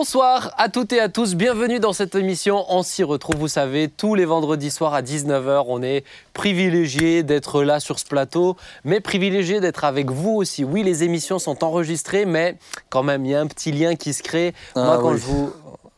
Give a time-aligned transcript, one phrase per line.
[0.00, 2.64] Bonsoir à toutes et à tous, bienvenue dans cette émission.
[2.70, 5.66] On s'y retrouve, vous savez, tous les vendredis soirs à 19h.
[5.68, 10.64] On est privilégié d'être là sur ce plateau, mais privilégié d'être avec vous aussi.
[10.64, 12.56] Oui, les émissions sont enregistrées, mais
[12.88, 14.54] quand même, il y a un petit lien qui se crée.
[14.74, 15.18] Ah Moi, quand oui.
[15.18, 15.52] je vous.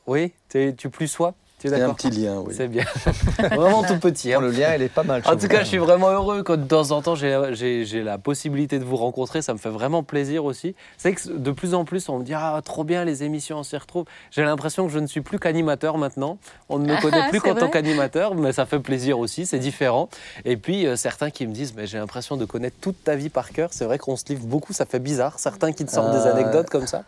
[0.09, 2.55] Oui, tu tu plus sois Tu es un petit lien, oui.
[2.57, 2.85] C'est bien.
[3.39, 4.33] Vraiment tout petit.
[4.35, 4.41] hein.
[4.41, 5.23] Le lien, il est pas mal.
[5.25, 8.79] En tout cas, je suis vraiment heureux quand de temps en temps j'ai- la possibilité
[8.79, 9.43] de vous rencontrer.
[9.43, 10.75] Ça me fait vraiment plaisir aussi.
[10.99, 13.63] C'est que de plus en plus, on me dit Ah, trop bien les émissions, on
[13.63, 14.05] s'y retrouve.
[14.31, 16.39] J'ai l'impression que je ne suis plus qu'animateur maintenant.
[16.69, 20.09] On ne me connaît plus qu'en tant qu'animateur, mais ça fait plaisir aussi, c'est différent.
[20.45, 23.29] Et puis, euh, certains qui me disent Mais j'ai l'impression de connaître toute ta vie
[23.29, 23.69] par cœur.
[23.73, 25.39] C'est vrai qu'on se livre beaucoup, ça fait bizarre.
[25.39, 27.05] Certains qui te sortent des Ah, anecdotes comme ça.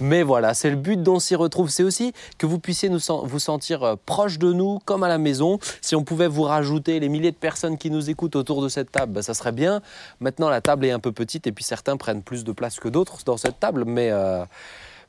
[0.00, 1.70] Mais voilà, c'est le but dont on s'y retrouve.
[1.70, 5.18] C'est aussi que vous puissiez nous vous sentir euh, proche de nous, comme à la
[5.18, 5.58] maison.
[5.80, 8.92] Si on pouvait vous rajouter les milliers de personnes qui nous écoutent autour de cette
[8.92, 9.80] table, bah, ça serait bien.
[10.20, 12.88] Maintenant, la table est un peu petite et puis certains prennent plus de place que
[12.88, 13.84] d'autres dans cette table.
[13.84, 14.44] Mais, euh,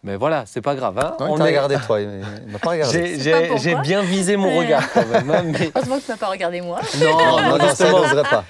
[0.04, 0.98] mais voilà, c'est pas grave.
[1.00, 1.16] hein.
[1.20, 2.00] Non, On t'a est- regardé, toi.
[2.00, 2.08] Il
[2.52, 3.18] m'a pas regardé.
[3.20, 5.30] J'ai- bien visé mon regard quand même.
[5.30, 6.80] hein, mais- Heureusement que tu m'as pas regardé moi.
[7.02, 8.44] Non, Non, non, non, ça, n'oserait pas.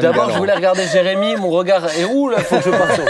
[0.00, 3.00] D'abord, je voulais regarder Jérémy, mon regard est où là Faut que je parte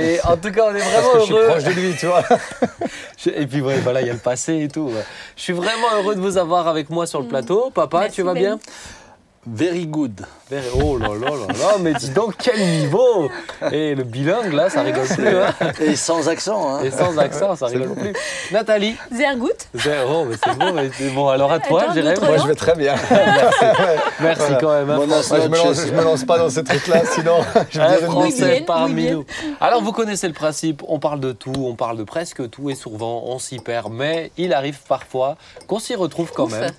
[0.00, 1.46] Et en tout cas, on est Parce vraiment que je suis heureux.
[1.46, 2.22] proche de lui, tu vois.
[3.18, 4.82] Je- Et puis ouais, voilà, il y a le passé et tout.
[4.86, 5.04] ouais.
[5.36, 7.70] Je suis vraiment heureux de vous avoir avec moi sur le plateau.
[7.74, 8.40] Papa, Merci, tu vas Ben.
[8.40, 8.58] bien?
[9.54, 10.20] Very good.
[10.50, 13.30] Very- Oh là là là là, mais dis donc quel niveau
[13.72, 15.28] Et le bilingue là, ça rigole plus.
[15.28, 15.54] hein.
[15.80, 16.74] Et sans accent.
[16.76, 16.80] Hein.
[16.84, 18.12] Et sans accent, ça rigole plus.
[18.52, 21.28] Nathalie Zergout Zéro, mais c'est bon, mais c'est bon.
[21.28, 22.18] Alors à toi, Jérémy.
[22.20, 22.94] Moi, je vais très bien.
[24.20, 24.58] Merci Voilà.
[24.60, 24.90] quand même.
[24.90, 27.38] hein, je me lance, je me lance pas dans ces trucs-là, sinon
[27.70, 29.24] je vais Un dire une Français parmi nous.
[29.60, 32.74] Alors vous connaissez le principe, on parle de tout, on parle de presque tout et
[32.74, 36.58] souvent on s'y perd, mais il arrive parfois qu'on s'y retrouve quand Ouf.
[36.58, 36.70] même.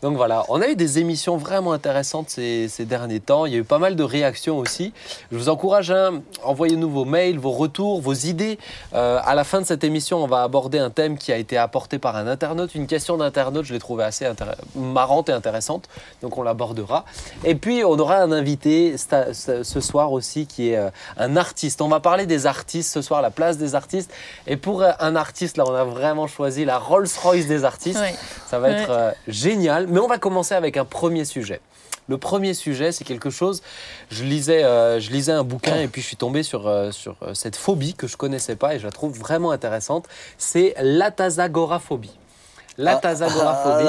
[0.00, 3.46] Donc voilà, on a eu des émissions vraiment intéressantes ces, ces derniers temps.
[3.46, 4.92] Il y a eu pas mal de réactions aussi.
[5.30, 6.10] Je vous encourage à
[6.44, 8.58] envoyer-nous vos mails, vos retours, vos idées.
[8.94, 11.56] Euh, à la fin de cette émission, on va aborder un thème qui a été
[11.56, 13.64] apporté par un internaute, une question d'internaute.
[13.64, 14.26] Je l'ai trouvée assez
[14.74, 15.88] marrante et intéressante,
[16.22, 17.04] donc on l'abordera.
[17.44, 21.80] Et puis on aura un invité ce soir aussi qui est euh, un artiste.
[21.82, 24.10] On va parler des artistes ce soir, la place des artistes.
[24.46, 27.98] Et pour euh, un artiste, là, on a vraiment choisi la Rolls-Royce des artistes.
[28.00, 28.14] Ouais.
[28.46, 28.74] Ça va Ouais.
[28.82, 29.86] être euh, génial.
[29.86, 31.60] Mais on va commencer avec un premier sujet.
[32.08, 33.62] Le premier sujet, c'est quelque chose.
[34.10, 36.90] Je lisais, euh, je lisais un bouquin et puis je suis tombé sur, euh,
[37.22, 40.08] euh, cette phobie que je connaissais pas et je la trouve vraiment intéressante.
[40.38, 42.12] C'est l'atazagoraphobie.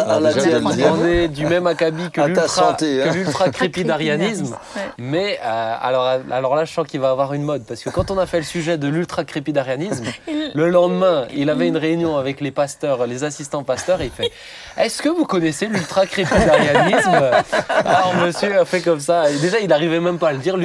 [0.08, 0.94] Ah, déjà, de le dire.
[0.94, 3.12] on est du même acabit que l'ultra hein.
[3.14, 4.56] l'ultra-crépidarianisme.
[4.76, 4.82] Ouais.
[4.98, 7.64] Mais euh, alors, alors là, je sens qu'il va avoir une mode.
[7.64, 10.06] Parce que quand on a fait le sujet de l'ultra-crépidarianisme,
[10.54, 14.32] le lendemain, il avait une réunion avec les pasteurs, les assistants pasteurs, et il fait
[14.78, 17.32] Est-ce que vous connaissez l'ultra-crépidarianisme
[17.70, 19.32] Alors, monsieur a fait comme ça.
[19.32, 20.56] Et déjà, il n'arrivait même pas à le dire.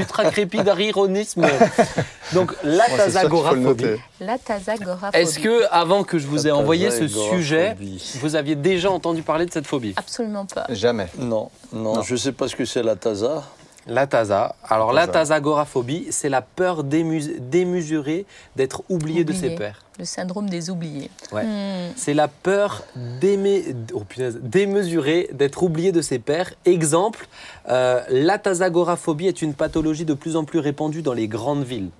[2.32, 3.84] Donc, le l'atazagoraphobie.
[3.84, 4.00] noter.
[4.20, 5.22] La tazagoraphobie.
[5.22, 7.76] Est-ce que, avant que je vous ai envoyé ce sujet,
[8.18, 10.66] vous aviez déjà entendu parler de cette phobie Absolument pas.
[10.70, 11.08] Jamais.
[11.18, 12.02] Non, non, Non.
[12.02, 13.42] je ne sais pas ce que c'est la taza.
[13.86, 14.56] La TASA.
[14.66, 15.12] Alors, La TASA.
[15.34, 18.24] tazagoraphobie, c'est la peur démus- démesurée
[18.56, 19.82] d'être oublié de ses pairs.
[19.98, 21.10] Le syndrome des oubliés.
[21.32, 21.44] Ouais.
[21.44, 21.92] Hmm.
[21.94, 22.82] C'est la peur
[23.20, 26.54] démé- oh, punaise, démesurée d'être oublié de ses pairs.
[26.64, 27.28] Exemple,
[27.68, 31.90] euh, la tazagoraphobie est une pathologie de plus en plus répandue dans les grandes villes.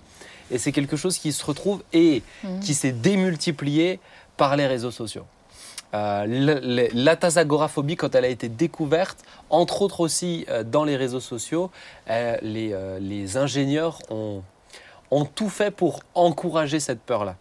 [0.50, 2.60] Et c'est quelque chose qui se retrouve et Mhm.
[2.60, 4.00] qui s'est démultiplié
[4.38, 5.24] par les réseaux sociaux.
[5.94, 9.19] Euh, la tazagoraphobie, quand elle a été découverte,
[9.49, 11.71] entre autres aussi euh, dans les réseaux sociaux,
[12.10, 14.43] euh, les, euh, les ingénieurs ont,
[15.12, 17.37] ont tout fait pour encourager cette peur-là.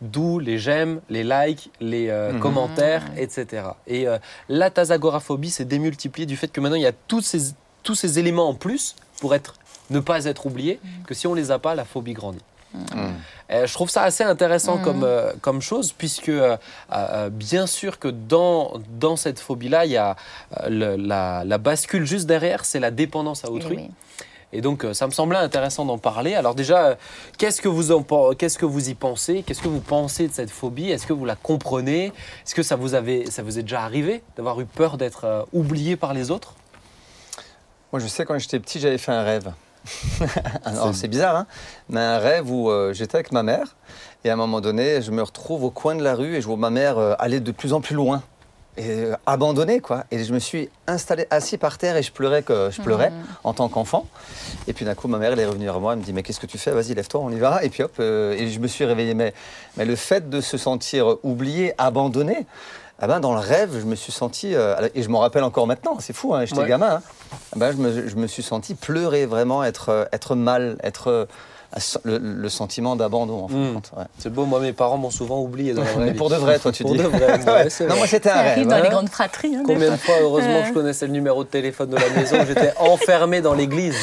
[0.00, 2.40] D'où les j'aime, les likes, les euh, Mhm.
[2.40, 3.46] commentaires, etc.
[3.86, 4.16] Et euh,
[4.48, 7.52] la tazagoraphobie s'est démultipliée du fait que maintenant il y a tous ces,
[7.82, 9.54] tous ces éléments en plus pour être,
[9.90, 12.44] ne pas être oublié, que si on les a pas, la phobie grandit.
[12.74, 12.96] Mm.
[13.50, 14.84] Euh, je trouve ça assez intéressant Mhm.
[14.84, 16.56] comme, euh, comme chose, puisque euh,
[16.92, 20.16] euh, bien sûr que dans, dans cette phobie-là, il y a
[20.60, 23.76] euh, le- la, la bascule juste derrière, c'est la dépendance à autrui.
[23.78, 23.90] Eh oui.
[24.52, 26.34] Et donc, ça me semblait intéressant d'en parler.
[26.34, 26.96] Alors déjà,
[27.36, 28.02] qu'est-ce que vous en
[28.34, 29.42] qu'est-ce que vous y pensez?
[29.42, 30.90] Qu'est-ce que vous pensez de cette phobie?
[30.90, 32.06] Est-ce que vous la comprenez?
[32.46, 35.42] Est-ce que ça vous avait, ça vous est déjà arrivé d'avoir eu peur d'être euh,
[35.52, 36.54] oublié par les autres?
[37.92, 39.52] Moi, je sais, quand j'étais petit, j'avais fait un rêve.
[40.64, 41.46] Alors, c'est bizarre, hein
[41.88, 43.76] Mais un rêve où euh, j'étais avec ma mère,
[44.24, 46.46] et à un moment donné, je me retrouve au coin de la rue et je
[46.46, 48.22] vois ma mère euh, aller de plus en plus loin.
[48.76, 50.04] Et euh, abandonnée, quoi.
[50.12, 53.16] Et je me suis installé, assis par terre et je pleurais, que je pleurais Mhm.
[53.42, 54.06] en tant qu'enfant.
[54.68, 56.22] Et puis d'un coup, ma mère, elle est revenue vers moi, elle me dit Mais
[56.22, 56.70] qu'est-ce que tu fais?
[56.70, 57.64] Vas-y, lève-toi, on y va.
[57.64, 59.14] Et puis hop, euh, et je me suis réveillé.
[59.14, 59.34] Mais,
[59.76, 62.46] mais le fait de se sentir oublié, abandonné,
[63.00, 65.66] ah ben, dans le rêve, je me suis senti, euh, et je m'en rappelle encore
[65.66, 66.68] maintenant, c'est fou, hein, j'étais Ouais.
[66.68, 67.02] gamin, hein.
[67.52, 71.08] Ah ben, je, me, je me suis senti pleurer, vraiment être, euh, être mal, être
[71.08, 71.26] euh,
[72.04, 73.74] le, le sentiment d'abandon, en fin de Mm.
[73.74, 73.90] compte.
[73.96, 74.04] ouais.
[74.18, 76.16] C'est beau, moi mes parents m'ont souvent oublié dans la vraie Mais vie.
[76.18, 76.98] pour de vrai, toi, tu Pour dis.
[76.98, 78.66] de vrai, ouais, c'est Non, moi, c'était Ça un arrive rêve.
[78.68, 78.80] dans hein.
[78.82, 79.54] les grandes fratries.
[79.54, 80.14] hein, Combien de fois.
[80.20, 83.94] heureusement, je connaissais le numéro de téléphone de la maison, j'étais enfermé dans l'église.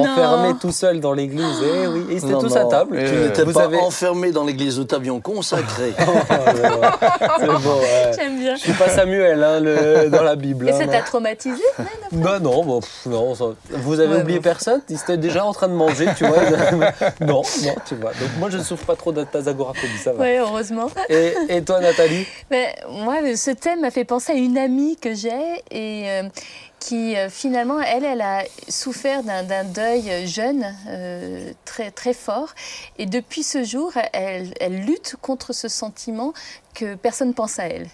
[0.00, 1.44] Enfermé tout seul dans l'église.
[1.62, 2.98] Eh oui, et ils étaient Non, tous à table.
[2.98, 5.92] Tu n'étais vous pas avez- enfermé dans l'église où t'avions consacré.
[5.98, 8.12] C'est bon, ouais.
[8.18, 8.56] J'aime bien.
[8.56, 10.68] Je suis pas Samuel hein, le- dans la Bible.
[10.68, 10.92] Et hein, ça non.
[10.92, 11.62] t'a traumatisé
[12.12, 14.42] Bah non, bon, pff, non ça- vous avez Ouais, oublié bon.
[14.44, 14.80] personne?
[14.88, 16.38] Ils étaient déjà en train de manger, tu vois.
[17.20, 18.10] non, non, tu vois.
[18.10, 20.20] Donc moi, je ne souffre pas trop de ta agoraphobie, ça va.
[20.22, 20.88] Ouais, heureusement.
[21.08, 22.26] Et, et toi, Nathalie?
[22.50, 25.30] Mais moi, ce thème m'a fait penser à une amie que j'ai
[25.70, 26.22] et euh,
[26.84, 32.50] qui euh, finalement, elle, elle a souffert d'un deuil jeune, euh, très, très fort.
[32.98, 34.52] Et depuis ce jour, elle,
[34.84, 36.34] lutte contre ce sentiment
[36.74, 37.88] que personne pense à elle.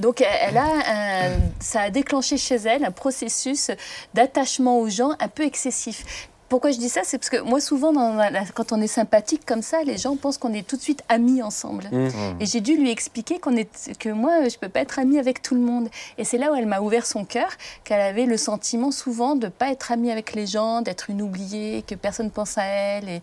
[0.00, 1.30] Donc, elle- a
[1.60, 3.70] ça a déclenché chez elle un processus
[4.12, 6.28] d'attachement aux gens un peu excessif.
[6.54, 8.86] Pourquoi je dis ça C'est parce que moi, souvent, dans la- la- quand on est
[8.86, 11.88] sympathique comme ça, les gens pensent qu'on est tout de suite amis ensemble.
[11.90, 12.08] Mm.
[12.38, 13.68] Et j'ai dû lui expliquer qu'on est,
[13.98, 15.88] que moi, je peux pas être amie avec tout le monde.
[16.16, 17.48] Et c'est là où elle m'a ouvert son cœur,
[17.82, 21.82] qu'elle avait le sentiment souvent de pas être amie avec les gens, d'être une oubliée,
[21.82, 23.08] que personne pense à elle.
[23.08, 23.22] Et,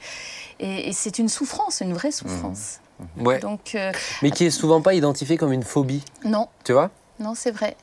[0.59, 2.81] et- et c'est une souffrance, une vraie souffrance.
[3.17, 3.39] Ouais.
[3.39, 3.93] Donc, euh,
[4.23, 6.89] Mais qui est souvent pas identifiée comme une phobie, non, tu vois?
[7.21, 7.77] Non, c'est vrai.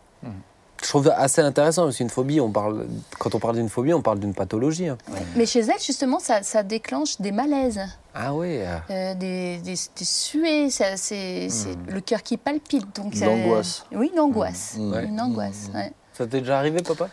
[0.82, 2.86] Je trouve ça assez intéressant parce qu'une phobie, on parle,
[3.18, 4.88] quand on parle d'une phobie, on parle d'une pathologie.
[4.88, 4.98] hein.
[5.36, 7.80] Mais chez elle, justement, ça, ça déclenche des malaises,
[8.14, 8.58] Ah oui.
[8.58, 12.94] euh, euh, des, des, des suées, ça, c'est c'est le cœur qui palpite.
[12.94, 13.84] Donc ça- L'angoisse.
[13.92, 14.76] Oui, l'angoisse.
[14.78, 14.92] Mm.
[14.92, 15.04] Ouais.
[15.04, 15.92] Une angoisse, ouais.
[16.16, 17.08] Ça t'est déjà arrivé, papa?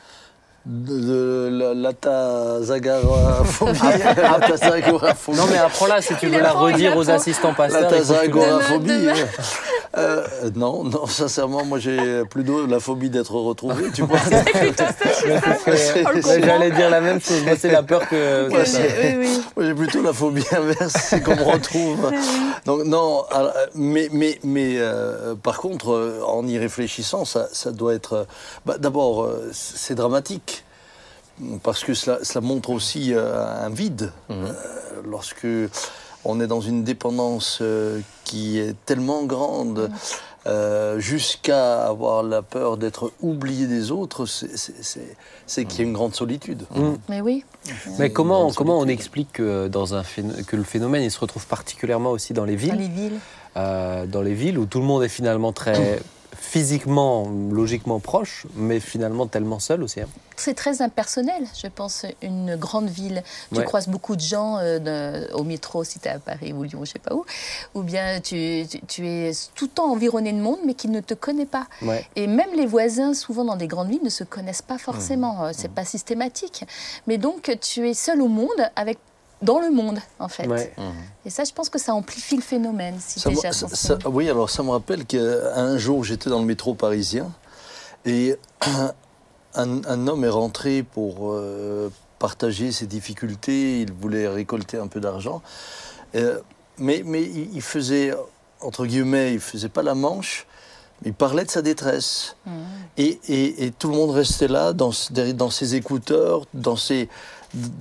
[0.68, 3.80] De, de la, la tazagoraphobie.
[4.18, 5.38] la tazagoraphobie.
[5.38, 7.82] Non, mais apprends-la si tu veux la redire aux assistants La pasteurs.
[7.92, 8.88] le- tazagoraphobie.
[8.88, 9.14] Demain,
[9.98, 10.26] euh,
[10.56, 14.18] non, non, sincèrement, moi j'ai plutôt la phobie d'être retrouvé, tu vois.
[16.44, 17.44] J'allais dire la même chose.
[17.44, 18.50] Moi, c'est la peur que.
[18.50, 19.42] Que ça- j'ai- oui, oui.
[19.56, 22.12] Moi, j'ai plutôt la phobie inverse, c'est qu'on me retrouve.
[22.66, 27.72] Donc non, alors, mais, mais, mais euh, par contre, euh, en y réfléchissant, ça, ça
[27.72, 28.14] doit être...
[28.14, 28.24] euh,
[28.66, 30.55] bah, D'abord, euh, c'est dramatique,
[31.64, 34.12] parce que cela, cela montre aussi euh, un vide.
[34.32, 34.52] Euh,
[35.06, 35.48] lorsque
[36.24, 39.92] on est dans une dépendance euh, qui est tellement grande,
[40.48, 46.16] euh, jusqu'à avoir la peur d'être oublié des autres, c'est- qu'il y a une grande
[46.16, 46.64] solitude.
[46.76, 46.94] Mm.
[47.10, 47.44] Mais oui.
[48.00, 50.04] Mais comment, comment on explique que, dans un
[50.48, 52.72] que le phénomène il se retrouve particulièrement aussi dans les villes?
[52.74, 53.20] Dans les villes.
[53.58, 56.00] euh, dans les villes où tout le monde est finalement très
[56.50, 60.02] physiquement, logiquement proche, mais finalement tellement seul aussi.
[60.02, 60.08] hein.
[60.38, 63.24] C'est très impersonnel, je pense, une grande ville.
[63.52, 63.64] Tu Ouais.
[63.66, 66.82] croises beaucoup de gens euh, de- au métro, si tu es à Paris ou Lyon,
[66.84, 67.26] je sais pas où,
[67.74, 71.00] ou bien tu, tu- tu es tout le temps environné de monde, mais qui ne
[71.02, 71.68] te connaît pas.
[71.82, 72.06] Ouais.
[72.16, 75.46] Et même les voisins, souvent dans des grandes villes, ne se connaissent pas forcément.
[75.46, 76.66] Euh, C'est pas systématique.
[77.08, 78.98] Mais donc, tu es seul au monde, avec
[79.42, 80.48] dans le monde, en fait.
[80.48, 80.74] Ouais.
[81.26, 84.30] Et ça, je pense que ça amplifie le phénomène, si Ça déjà ça- ça- oui,
[84.30, 87.32] alors ça me rappelle qu'un jour j'étais dans le métro parisien
[88.06, 88.38] et
[89.56, 91.90] un, un homme est rentré pour euh,
[92.20, 95.42] partager ses difficultés, il voulait récolter un peu d'argent,
[96.16, 96.40] Euh,
[96.78, 98.14] mais, mais il faisait,
[98.62, 100.46] entre guillemets, il faisait pas la manche,
[101.04, 102.38] il parlait de sa détresse.
[102.46, 102.52] Mmh.
[102.98, 104.92] Et, et- et tout le monde restait là, dans,
[105.36, 107.10] dans ses écouteurs, dans ses,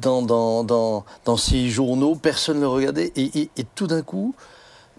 [0.00, 3.12] dans, dans, dans, dans ses journaux, personne ne le regardait.
[3.16, 4.34] Et, et- et tout d'un coup,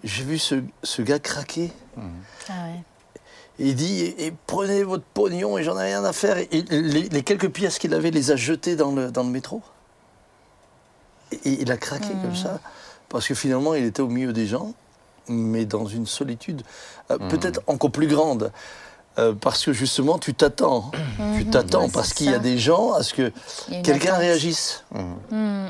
[0.04, 1.72] j'ai vu ce, ce gars craquer.
[1.96, 2.02] Ah
[2.52, 2.82] ouais.
[3.58, 6.36] Il dit et, et prenez votre pognon et j'en ai rien à faire.
[6.36, 9.62] Et les, les quelques pièces qu'il avait, les a jetées dans le, dans le métro.
[11.32, 12.22] Et, et il a craqué Mmh.
[12.22, 12.60] comme ça.
[13.08, 14.74] Parce que finalement, il était au milieu des gens,
[15.28, 16.62] mais dans une solitude
[17.10, 17.28] euh, Mmh.
[17.28, 18.52] peut-être encore plus grande.
[19.18, 20.90] Euh, parce que justement, tu t'attends.
[21.38, 21.84] Tu t'attends.
[21.84, 23.32] Ouais, parce qu'il y a des gens à ce que
[23.82, 24.84] quelqu'un réagisse.
[25.30, 25.66] Mmh.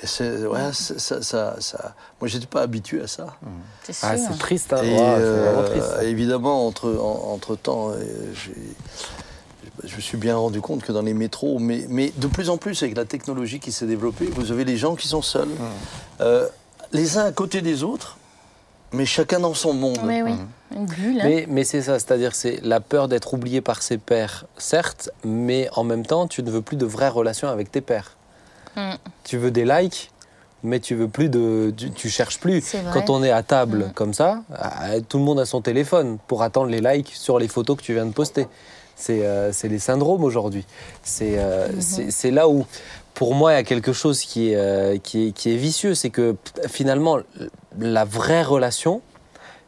[0.00, 3.26] Et c'est- ouais, c'est- ça, ça, ça- Moi, j'étais pas habitué à ça.
[3.82, 3.96] C'est.
[4.02, 4.72] Ah, triste.
[4.72, 4.82] Hein.
[4.84, 6.02] Et euh, triste.
[6.02, 7.96] évidemment, entre, en- entre temps, euh,
[9.84, 12.58] je me suis bien rendu compte que dans les métros, mais, mais de plus en
[12.58, 15.48] plus avec la technologie qui s'est développée, vous avez les gens qui sont seuls,
[16.20, 16.46] euh,
[16.92, 18.17] les uns à côté des autres,
[18.92, 19.98] mais chacun dans son monde.
[20.04, 20.34] Oui, oui.
[20.74, 21.20] Une bulle.
[21.20, 21.24] hein.
[21.24, 25.68] Mais, mais c'est ça, c'est-à-dire c'est la peur d'être oublié par ses pairs, certes, mais
[25.74, 28.16] en même temps, tu ne veux plus de vraies relations avec tes pairs.
[28.76, 28.92] Mm.
[29.24, 30.10] Tu veux des likes,
[30.62, 32.60] mais tu veux plus de, tu, tu cherches plus.
[32.62, 32.90] C'est vrai.
[32.92, 33.92] Quand on est à table Mm.
[33.94, 37.48] comme ça, ah, tout le monde a son téléphone pour attendre les likes sur les
[37.48, 38.46] photos que tu viens de poster.
[39.00, 40.66] C'est euh, c'est les syndromes aujourd'hui.
[41.04, 42.66] C'est euh, c'est- c'est là où,
[43.18, 45.94] pour moi, il y a quelque chose qui est, euh, qui est, qui est vicieux.
[45.96, 46.36] C'est que
[46.68, 47.18] finalement,
[47.76, 49.02] la vraie relation,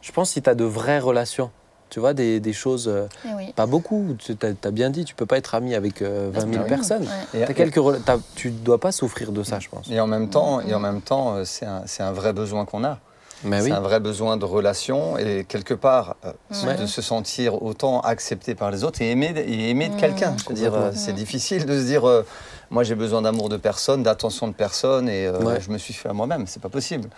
[0.01, 1.51] je pense si tu as de vraies relations
[1.89, 3.51] tu vois, des, des choses, euh, Eh oui.
[3.53, 4.15] pas beaucoup.
[4.17, 6.69] Tu as, bien dit, tu peux pas être ami avec euh, 20 000 Ah oui.
[6.69, 7.05] personnes.
[7.33, 7.53] Ouais.
[7.53, 7.81] Quelques,
[8.35, 9.89] tu dois pas souffrir de ça, je pense.
[9.91, 12.63] Et en même temps, et en même temps, euh, c'est un, c'est un vrai besoin
[12.63, 12.99] qu'on a.
[13.43, 13.71] C'est oui.
[13.73, 16.31] un vrai besoin de relation et quelque part euh,
[16.65, 16.77] Ouais.
[16.77, 19.97] de se sentir autant accepté par les autres et aimé, et aimé de Mm.
[19.97, 20.35] quelqu'un.
[20.93, 22.25] C'est difficile de se dire, euh,
[22.71, 25.59] moi j'ai besoin d'amour de personne, d'attention de personne et euh, Ouais.
[25.61, 26.47] je me suis fait à moi-même.
[26.47, 27.09] C'est pas possible.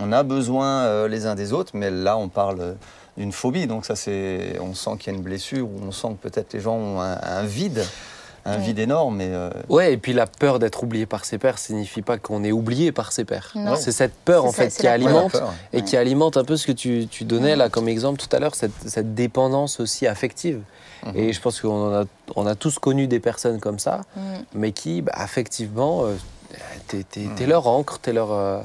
[0.00, 2.72] On a besoin euh, les uns des autres, mais là on parle euh,
[3.16, 3.66] d'une phobie.
[3.66, 6.52] Donc ça c'est, on sent qu'il y a une blessure ou on sent que peut-être
[6.54, 7.84] les gens ont un, un vide,
[8.44, 9.20] un vide énorme.
[9.20, 12.42] Et, euh, Ouais, et puis la peur d'être oublié par ses pères signifie pas qu'on
[12.44, 13.52] est oublié par ses pères.
[13.54, 13.76] Non.
[13.76, 15.52] C'est cette peur en ça, fait qui alimente peur.
[15.72, 15.82] et Ouais.
[15.84, 18.54] qui alimente un peu ce que tu, tu donnais là comme exemple tout à l'heure,
[18.54, 20.60] cette, cette dépendance aussi affective.
[21.06, 21.16] Mhm.
[21.16, 22.04] Et je pense qu'on a,
[22.36, 24.20] on a tous connu des personnes comme ça, Mm.
[24.54, 26.14] mais qui, bah, affectivement, euh,
[26.88, 27.34] t'es, t'es- Mhm.
[27.34, 28.60] t'es leur encre, t'es leur, euh,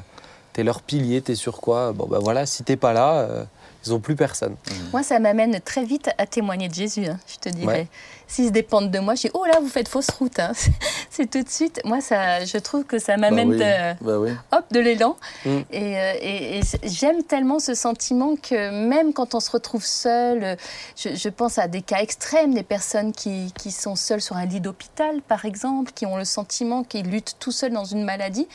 [0.52, 3.44] t'es leur pilier, t'es sur quoi Bon, bah voilà, si t'es pas là, euh,
[3.86, 4.54] ils ont plus personne.
[4.92, 7.66] Moi, ça m'amène très vite à témoigner de Jésus, hein, je te dirais.
[7.66, 7.88] Ouais.
[8.30, 10.38] S'ils dépendent de moi, je dis Oh là, vous faites fausse route.
[10.38, 10.52] hein.
[11.10, 11.80] C'est tout de suite.
[11.84, 14.30] Moi, ça, je trouve que ça m'amène Bah oui, de- bah oui.
[14.52, 15.16] hop, de l'élan.
[15.46, 15.58] Mm.
[15.72, 19.84] Et, euh, et- et c- j'aime tellement ce sentiment que même quand on se retrouve
[19.84, 20.56] seul,
[20.96, 24.44] je, je pense à des cas extrêmes, des personnes qui, qui sont seules sur un
[24.44, 28.46] lit d'hôpital, par exemple, qui ont le sentiment qu'ils luttent tout seuls dans une maladie,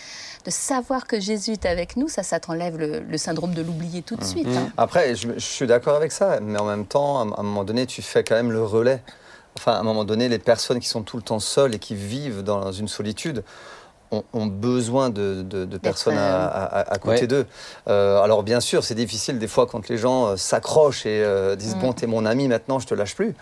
[0.45, 4.03] de savoir que Jésus est avec nous, ça, ça t'enlève le, le syndrome de l'oublier
[4.03, 4.47] tout de suite.
[4.47, 4.57] Mm.
[4.57, 4.71] hein.
[4.77, 7.87] Après, je, je suis d'accord avec ça, mais en même temps, à un moment donné,
[7.87, 9.01] tu fais quand même le relais.
[9.57, 11.95] Enfin, à un moment donné, les personnes qui sont tout le temps seules et qui
[11.95, 13.43] vivent dans une solitude
[14.11, 17.27] ont, ont besoin de, de- de personnes à, à- à côté Ouais.
[17.27, 17.45] d'eux.
[17.87, 21.55] Euh, alors, bien sûr, c'est difficile des fois quand les gens euh, s'accrochent et euh,
[21.55, 21.79] disent Mm.
[21.79, 23.35] Bon, t'es mon ami, maintenant, je te lâche plus.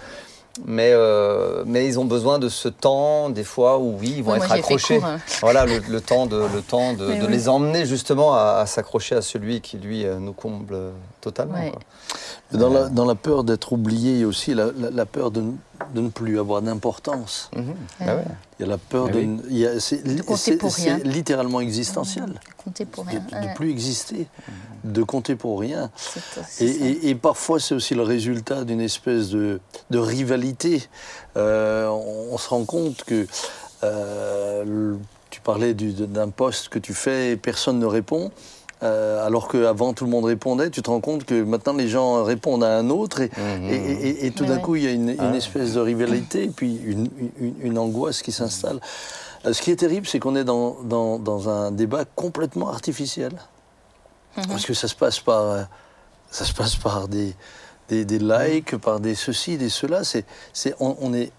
[0.66, 4.36] Mais, euh, mais ils ont besoin de ce temps, des fois, où oui, ils vont
[4.36, 5.00] être accrochés.
[5.00, 5.20] court, hein.
[5.40, 7.32] Voilà, le, le temps de, le temps de, Mais de oui.
[7.32, 10.76] les emmener justement à, à s'accrocher à celui qui, lui, nous comble
[11.22, 11.54] totalement.
[11.54, 11.72] Ouais.
[12.52, 15.32] Dans la, dans la peur d'être oublié, il y a aussi la, la- la peur
[15.32, 15.42] de,
[15.94, 17.50] de ne plus avoir d'importance.
[17.56, 17.76] Mhm.
[18.00, 18.24] Ah ouais.
[18.60, 19.28] Il y a la peur Ah de, oui.
[19.28, 20.98] ne- il y a- c'est, De compter c'est- pour c'est rien.
[21.04, 22.40] littéralement existentiel.
[22.64, 23.20] Comptez pour De, rien.
[23.42, 23.54] de Ouais.
[23.56, 24.28] plus exister,
[24.84, 25.90] de compter pour rien.
[25.96, 26.86] C'est- c'est Et, ça.
[26.86, 29.60] et- et parfois, c'est aussi le résultat d'une espèce de,
[29.90, 30.88] de rivalité.
[31.38, 33.26] Euh, on, on se rend compte que
[33.84, 38.32] euh, le- tu parlais du- d'un poste que tu fais et personne ne répond.
[38.84, 42.24] Euh, alors qu'avant tout le monde répondait, tu te rends compte que maintenant les gens
[42.24, 43.70] répondent à un autre et, Mhm.
[43.70, 44.62] et, et- et tout d'un ouais.
[44.62, 45.36] coup il y a une, une Ah.
[45.36, 47.08] espèce de rivalité et puis une,
[47.40, 48.80] une- une angoisse qui s'installe.
[49.46, 53.34] Euh, Ce qui est terrible, c'est qu'on est dans, dans- dans un débat complètement artificiel.
[54.38, 54.48] Mhm.
[54.48, 55.62] Parce que ça se passe par, euh,
[56.32, 57.36] ça se passe par des,
[57.90, 60.04] des, des likes, par des ceci, des cela.
[60.04, 61.32] C'est, c'est, on, on est,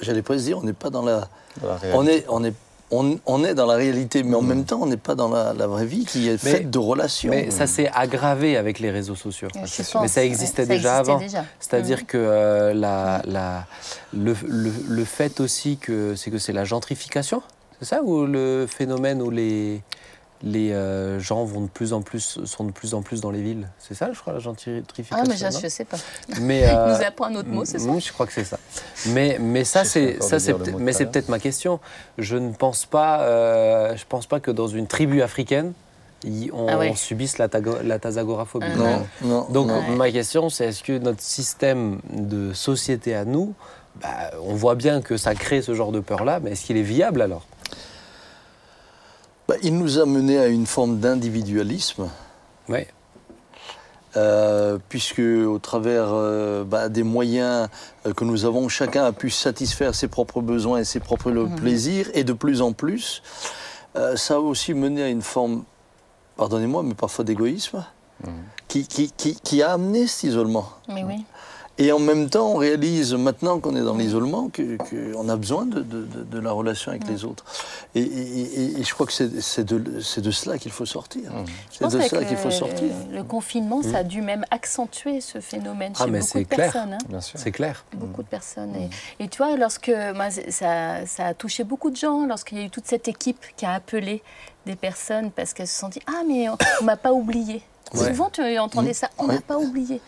[0.00, 1.28] j'allais pas se dire, on n'est pas dans la,
[1.60, 2.16] Dans la on réalité.
[2.16, 2.54] est, on est,
[2.92, 5.52] on, on est dans la réalité, mais en même temps, on n'est pas dans la,
[5.54, 7.30] la vraie vie qui est Mais- faite de relations.
[7.30, 9.48] Mais ça s'est aggravé avec les réseaux sociaux.
[9.54, 11.48] Mais ça ouais, existait ça déjà existait avant.
[11.58, 12.04] C'est-à-dire Mhm.
[12.04, 13.66] que euh, la, la-
[14.12, 17.42] le, le- le fait aussi que c'est que c'est la gentrification,
[17.80, 19.80] c'est ça ou le phénomène où les
[20.44, 23.42] les euh, gens vont de plus en plus sont de plus en plus dans les
[23.42, 25.16] villes, c'est ça, je crois, la gentrification.
[25.16, 25.96] Ah, mais je, non je sais pas.
[26.40, 28.44] Mais Il euh, nous apprend un autre mot, c'est ça mm, Je crois que c'est
[28.44, 28.58] ça.
[29.06, 31.78] Mais, mais ça, c'est ça, c'est mais c'est peut-être ma question.
[32.18, 35.72] Je ne pense pas, euh, je pense pas que dans une tribu africaine,
[36.24, 36.92] y- on Ah ouais.
[36.96, 38.66] subisse la, tago- la tasagoraphobie.
[38.72, 38.76] Ah.
[38.76, 39.46] non, non.
[39.50, 39.82] Donc non.
[39.96, 43.54] Ma question, c'est est-ce que notre système de société à nous,
[44.00, 44.08] bah,
[44.42, 47.22] on voit bien que ça crée ce genre de peur-là, mais est-ce qu'il est viable
[47.22, 47.46] alors?
[49.52, 52.08] Bah, il nous a mené à une forme d'individualisme.
[52.70, 52.86] Oui.
[54.16, 57.68] Euh, puisque au travers euh, bah, des moyens
[58.06, 61.48] euh, que nous avons, chacun a pu satisfaire ses propres besoins et ses propres le-
[61.48, 63.22] plaisirs, et de plus en plus,
[63.96, 65.64] euh, ça a aussi mené à une forme,
[66.38, 67.84] pardonnez-moi, mais parfois d'égoïsme,
[68.68, 70.66] qui, qui, qui, qui a amené cet isolement.
[70.88, 71.24] Mais oui.
[71.78, 75.80] Et en même temps, on réalise maintenant qu'on est dans l'isolement qu'on a besoin de,
[75.80, 77.44] de- de- de la relation avec les autres.
[77.94, 80.00] Et, et- et- et je crois que c'est de,
[80.30, 81.22] cela qu'il faut sortir.
[81.32, 82.92] Je C'est pense de cela qu'il faut le- sortir.
[83.10, 86.72] Le, confinement, ça a dû même accentuer ce phénomène Ah, chez mais beaucoup de clair.
[86.72, 86.92] personnes.
[86.92, 87.18] hein.
[87.20, 87.84] C'est clair.
[87.94, 88.74] Beaucoup de personnes.
[88.76, 92.60] Et, et tu vois, lorsque moi, ça, ça a touché beaucoup de gens, lorsqu'il y
[92.60, 94.22] a eu toute cette équipe qui a appelé
[94.66, 97.62] des personnes parce qu'elles se sont dit Ah, mais on, on m'a pas oublié.
[97.94, 98.08] Ouais.
[98.08, 99.34] Souvent, tu entendais ça, on Ouais.
[99.34, 100.00] m'a pas oublié.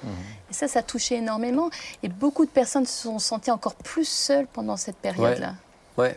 [0.50, 1.68] Et ça, ça touchait énormément.
[2.02, 5.54] Et beaucoup de personnes se sont senties encore plus seules pendant cette période-là.
[5.98, 6.16] Ouais.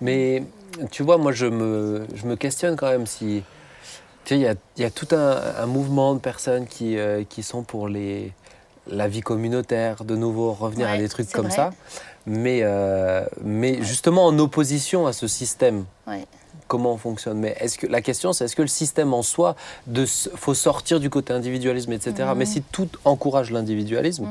[0.00, 0.42] Mais
[0.90, 3.42] tu vois, moi, je me, je me questionne quand même si.
[4.24, 7.24] Tu sais, il y a, y a tout un, un mouvement de personnes qui, euh,
[7.28, 8.32] qui sont pour les,
[8.86, 11.56] la vie communautaire, de nouveau revenir à des trucs comme vrai.
[11.56, 11.70] ça.
[12.24, 15.84] Mais, euh, mais justement en opposition à ce système.
[16.06, 16.24] Ouais.
[16.72, 17.38] Comment on fonctionne.
[17.38, 21.00] Mais est-ce que la question, c'est est-ce que le système en soi, de, faut sortir
[21.00, 22.30] du côté individualisme, etc.
[22.34, 24.26] Mais si tout encourage l'individualisme,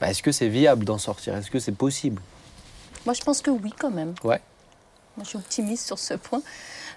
[0.00, 1.34] bah, est-ce que c'est viable d'en sortir?
[1.34, 2.22] Est-ce que c'est possible?
[3.06, 4.14] Moi, je pense que oui, quand même.
[4.22, 4.40] Ouais.
[5.16, 6.42] Moi, je suis optimiste sur ce point.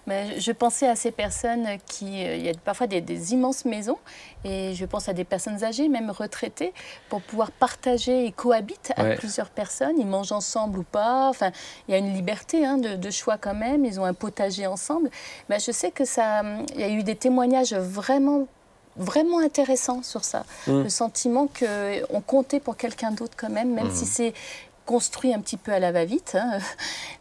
[0.07, 2.23] Mais je pensais à ces personnes qui.
[2.23, 3.99] Il y a parfois des, immenses maisons,
[4.45, 6.73] et je pense à des personnes âgées, même retraitées,
[7.09, 9.99] pour pouvoir partager et cohabiter avec plusieurs personnes.
[9.99, 11.27] Ils mangent ensemble ou pas.
[11.27, 11.51] Enfin,
[11.87, 13.83] il y a une liberté hein, de, choix quand même.
[13.83, 15.09] Ils ont un potager ensemble.
[15.49, 16.41] Mais je sais que ça.
[16.75, 18.47] Il y a eu des témoignages vraiment
[18.99, 20.43] vraiment intéressants sur ça.
[20.65, 20.83] Mmh.
[20.83, 24.07] Le sentiment qu'on comptait pour quelqu'un d'autre quand même, même si mmh.
[24.07, 24.33] c'est
[24.87, 26.59] construit un petit peu à la va-vite, hein.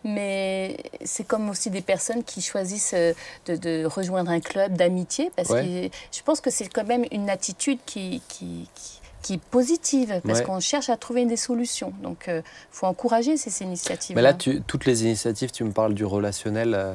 [0.04, 3.12] mais c'est comme aussi des personnes qui choisissent euh,
[3.46, 7.80] de, rejoindre un club d'amitié, parce que je pense que c'est quand même une attitude
[7.84, 8.70] qui, qui,
[9.22, 11.92] qui, est positive, parce qu'on cherche à trouver des solutions.
[12.00, 14.14] Donc il euh, faut encourager ces, initiatives.
[14.14, 16.74] Mais là, tu, toutes les initiatives, tu me parles du relationnel.
[16.74, 16.94] Euh,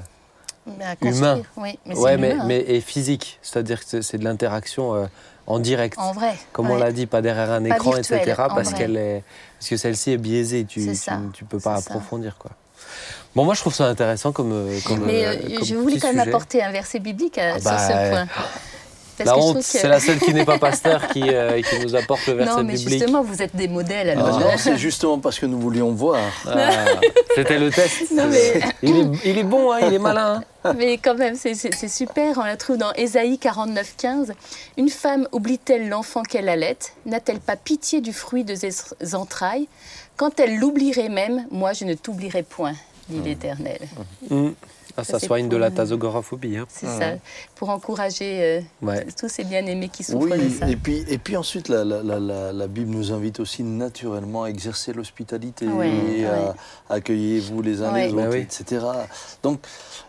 [1.01, 5.09] humain, oui, mais, ouais, mais, mais, et physique, c'est-à-dire que c'est de l'interaction
[5.51, 5.98] en direct.
[5.98, 6.36] En vrai.
[6.53, 8.34] Comme on l'a dit, pas derrière un écran, etc.
[8.36, 9.24] Parce qu'elle est,
[9.60, 10.65] parce que celle-ci est biaisée.
[10.65, 10.89] Tu,
[11.34, 12.51] tu, peux pas approfondir quoi.
[13.36, 14.51] Bon, moi je trouve ça intéressant comme.
[14.51, 17.70] Euh, comme Mais euh, euh, je voulais quand même apporter un verset biblique ah sur
[17.79, 18.25] ce bah,
[19.23, 22.55] la honte, c'est la seule qui n'est pas pasteur qui, qui, nous apporte le verset
[22.57, 24.09] non, mais Justement, vous êtes des modèles.
[24.09, 24.39] Alors.
[24.39, 26.19] Non, c'est justement parce que nous voulions voir.
[26.47, 26.69] Ah,
[27.35, 28.11] C'était le test.
[28.11, 28.61] Non, mais...
[28.83, 30.43] il, est, il, est, bon, hein, il est malin.
[30.63, 30.73] Hein.
[30.77, 32.37] Mais quand même, c'est super.
[32.37, 34.33] On la trouve dans Ésaïe 49, 15.
[34.77, 36.77] Une femme oublie-t-elle l'enfant qu'elle allait?
[37.05, 39.67] N'a-t-elle pas pitié du fruit de ses entrailles?
[40.17, 42.73] Quand elle l'oublierait même, moi je ne t'oublierai point,
[43.09, 43.23] dit mmh.
[43.23, 43.79] l'Éternel.
[44.29, 44.49] Mmh.
[44.98, 46.57] Ah, ça, soigne de la tasogoraphobie.
[46.57, 46.65] Hein.
[46.69, 47.13] C'est ça,
[47.55, 50.69] pour encourager euh, tous ces bien-aimés qui souffrent oui, de ça.
[50.69, 55.65] Et puis, et puis ensuite, la, la, Bible nous invite aussi naturellement à exercer l'hospitalité,
[55.65, 56.55] et à
[56.89, 58.86] accueillir vous les uns les autres, etc.
[59.43, 59.60] Donc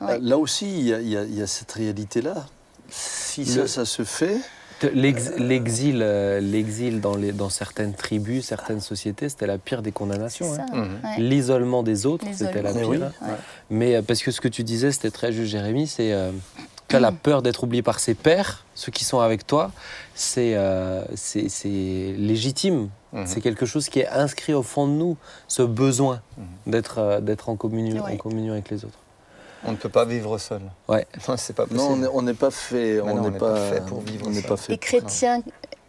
[0.03, 2.47] euh, là aussi, il y, a cette réalité-là.
[2.91, 4.39] Si ça, ça se fait,
[4.95, 10.53] L'exil, euh, l'exil dans, les, dans certaines tribus, certaines sociétés, c'était la pire des condamnations.
[10.55, 10.67] Hein.
[10.73, 10.99] Mhm.
[11.19, 13.13] L'isolement des autres, c'était la pire.
[13.71, 16.31] Mais euh, parce que ce que tu disais, c'était très juste, Jérémy, c'est euh,
[16.89, 19.71] que la peur d'être oublié par ses pères, ceux qui sont avec toi,
[20.15, 20.57] c'est
[21.15, 22.89] c'est légitime.
[23.13, 23.27] Mhm.
[23.27, 25.17] C'est quelque chose qui est inscrit au fond de nous,
[25.49, 26.73] ce besoin mhm.
[26.73, 29.02] d'être d'être en communion, en communion avec les autres.
[29.65, 30.63] On ne peut pas vivre seul.
[30.89, 31.07] Ouais.
[31.29, 32.01] Non, c'est pas possible.
[32.01, 33.01] Non, on n'est pas fait.
[33.01, 34.27] On n'est pas, fait pour vivre.
[34.29, 34.73] On pas fait.
[34.73, 35.43] Et chrétien,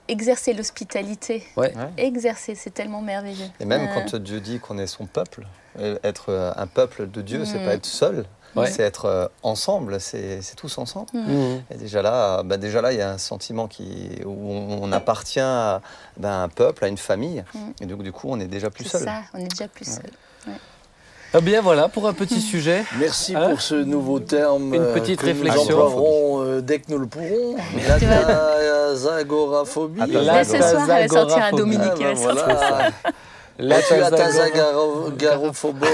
[0.07, 1.43] exercer l'hospitalité.
[1.55, 1.73] Ouais.
[1.97, 3.47] Exercer, c'est tellement merveilleux.
[3.59, 3.93] Et même euh.
[3.93, 5.47] quand Dieu dit qu'on est son peuple,
[5.79, 7.65] euh, être euh, un peuple de Dieu, c'est mm.
[7.65, 8.25] pas être seul.
[8.67, 11.09] C'est être ensemble, c'est tous ensemble.
[11.13, 11.63] Mm.
[11.71, 15.39] Et déjà là, bah déjà là, il y a un sentiment qui, où on, appartient
[15.39, 15.81] à
[16.17, 17.43] ben, un peuple, à une famille.
[17.55, 17.59] Mm.
[17.81, 19.01] Et donc, du coup, on est déjà plus seul.
[19.01, 20.11] C'est ça, on est déjà plus seul.
[21.35, 22.83] Eh bien voilà pour un petit sujet.
[22.99, 24.75] Merci hein pour ce nouveau terme.
[24.75, 25.63] Une euh, petite réflexion.
[25.63, 27.55] Nous emploierons euh, dès que nous le pourrons.
[27.87, 30.11] La zagoraphobie.
[30.11, 31.89] Là ce soir, elle va sortir à Dominique.
[31.95, 32.91] Ah, ben voilà.
[33.57, 35.87] La tu as ta zagarophobie.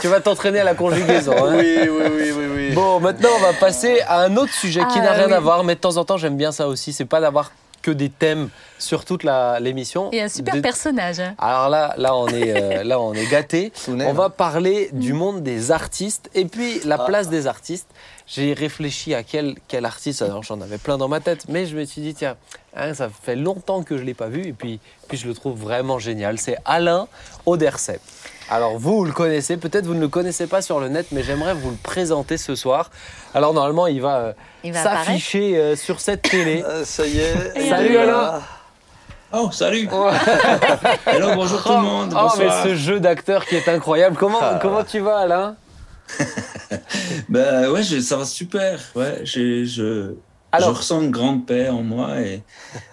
[0.00, 1.32] Tu vas t'entraîner à la conjugaison.
[1.32, 1.56] Hein.
[1.56, 2.74] Oui, oui, oui, oui, oui.
[2.74, 5.64] Bon, maintenant on va passer à un autre sujet qui ah, n'a rien à voir,
[5.64, 6.92] mais de temps en temps j'aime bien ça aussi.
[6.92, 7.50] C'est pas d'avoir
[7.88, 9.24] que des thèmes sur toute
[9.60, 10.10] l'émission.
[10.12, 11.20] Et un super personnage.
[11.20, 11.34] Hein.
[11.38, 13.72] Alors là, là on est, euh, là on est gâté.
[13.88, 17.06] On va parler du monde des artistes et puis la ah.
[17.06, 17.88] place des artistes.
[18.26, 21.74] J'ai réfléchi à quel, quel artiste, alors j'en avais plein dans ma tête, mais je
[21.74, 22.36] me suis dit, tiens,
[22.76, 25.32] hein, ça fait longtemps que je ne l'ai pas vu et puis, puis je le
[25.32, 26.38] trouve vraiment génial.
[26.38, 27.08] C'est Alain
[27.46, 28.00] Auderset.
[28.50, 31.22] Alors vous, vous le connaissez, peut-être vous ne le connaissez pas sur le net, mais
[31.22, 32.90] j'aimerais vous le présenter ce soir.
[33.34, 34.34] Alors normalement, il va,
[34.64, 36.64] euh, s'afficher euh, sur cette télé.
[36.66, 37.68] Ah, ça y est.
[37.68, 38.40] Salut Alain.
[39.30, 39.86] Oh, salut
[41.06, 44.16] Hello, bonjour tout le monde Oh, mais ce jeu d'acteur qui est incroyable.
[44.16, 44.58] Comment, ah.
[44.62, 45.56] comment tu vas, Alain?
[47.28, 48.80] Ben ouais, ça va super.
[48.94, 50.14] Ouais, je,
[50.50, 52.42] alors, je ressens une grande paix en moi et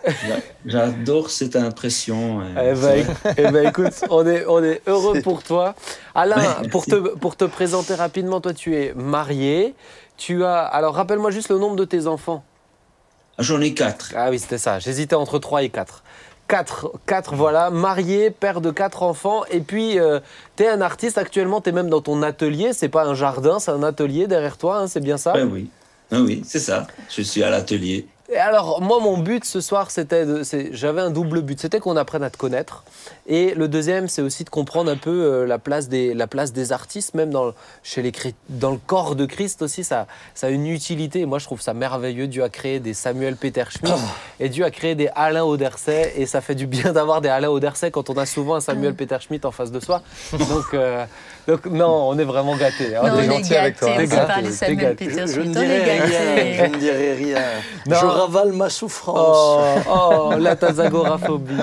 [0.65, 2.41] j'adore cette impression.
[2.51, 3.05] Eh ben,
[3.37, 5.73] eh ben, écoute, on est, on est heureux pour toi.
[6.13, 9.73] Alain, pour, te, pour te présenter rapidement, toi tu es marié.
[10.17, 10.63] Tu as.
[10.63, 12.43] Alors rappelle-moi juste le nombre de tes enfants.
[13.37, 14.13] Ah, j'en ai quatre.
[14.15, 14.79] Ah oui, c'était ça.
[14.79, 16.03] J'hésitais entre trois et quatre.
[16.47, 20.19] Quatre, quatre, voilà, marié, père de quatre enfants, et puis euh,
[20.55, 23.57] tu es un artiste actuellement, tu es même dans ton atelier, c'est pas un jardin,
[23.57, 25.33] c'est un atelier derrière toi, hein, c'est bien ça?
[25.33, 25.71] Ben Oui,
[26.11, 26.87] ah oui, c'est ça.
[27.09, 28.07] Je suis à l'atelier.
[28.27, 30.25] Et alors, moi, mon but ce soir, c'était,
[30.71, 31.59] j'avais un double but.
[31.59, 32.83] C'était qu'on apprenne à te connaître.
[33.27, 36.51] Et le deuxième, c'est aussi de comprendre un peu euh, la, place des, la place
[36.51, 38.11] des artistes, même dans, chez les,
[38.49, 39.83] dans le corps de Christ aussi.
[39.83, 41.27] Ça, ça a une utilité.
[41.27, 42.25] moi, je trouve ça merveilleux.
[42.25, 43.95] Dieu a créé des Samuel Peter Schmidt
[44.39, 46.13] et Dieu a créé des Alain Auderset.
[46.17, 48.95] Et ça fait du bien d'avoir des Alain Auderset quand on a souvent un Samuel
[48.95, 50.01] Peter Schmidt en face de soi.
[50.31, 51.05] Donc, euh,
[51.47, 52.95] Donc non, on est vraiment gâtés.
[52.95, 53.01] Hein.
[53.03, 53.89] on est gentil avec toi.
[53.97, 55.09] T'es gâté.
[55.09, 56.05] Je, je, ne dirai rien.
[56.57, 57.41] Je ne dirai rien.
[57.85, 59.37] Je ravale ma souffrance.
[59.87, 61.53] Oh, oh la tazagoraphobie.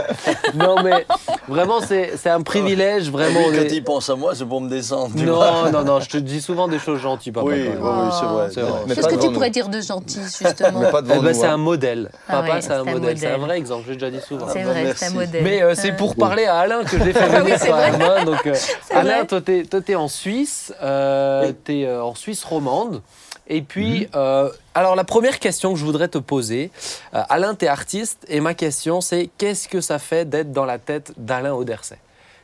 [0.54, 1.06] non mais
[1.48, 3.44] vraiment c'est un privilège vraiment.
[3.44, 5.10] quand il pense à moi, c'est pour me descendre.
[5.16, 7.46] Non non non, je te dis souvent des choses gentilles, papa.
[7.46, 8.94] Oui, oui, c'est vrai.
[8.94, 11.54] Qu'est-ce que tu pourrais dire de gentil justement eh ben, C'est hein.
[11.54, 12.10] un modèle.
[12.28, 13.18] Ah papa, c'est un modèle.
[13.18, 13.84] C'est un vrai exemple.
[13.88, 14.46] J'ai déjà dit souvent.
[14.48, 15.42] C'est vrai, c'est un modèle.
[15.42, 18.00] Mais euh, c'est pour parler à Alain que je l'ai fait venir quand même.
[18.00, 18.54] Hein, donc euh,
[18.90, 19.24] Alain,
[19.72, 23.00] toi t'es es en Suisse, euh, t'es en Suisse romande.
[23.48, 24.50] Et puis, mhm.
[24.74, 26.70] alors la première question que je voudrais te poser,
[27.12, 30.78] Alain, tu es artiste, et ma question c'est qu'est-ce que ça fait d'être dans la
[30.78, 31.98] tête d'Alain Auderset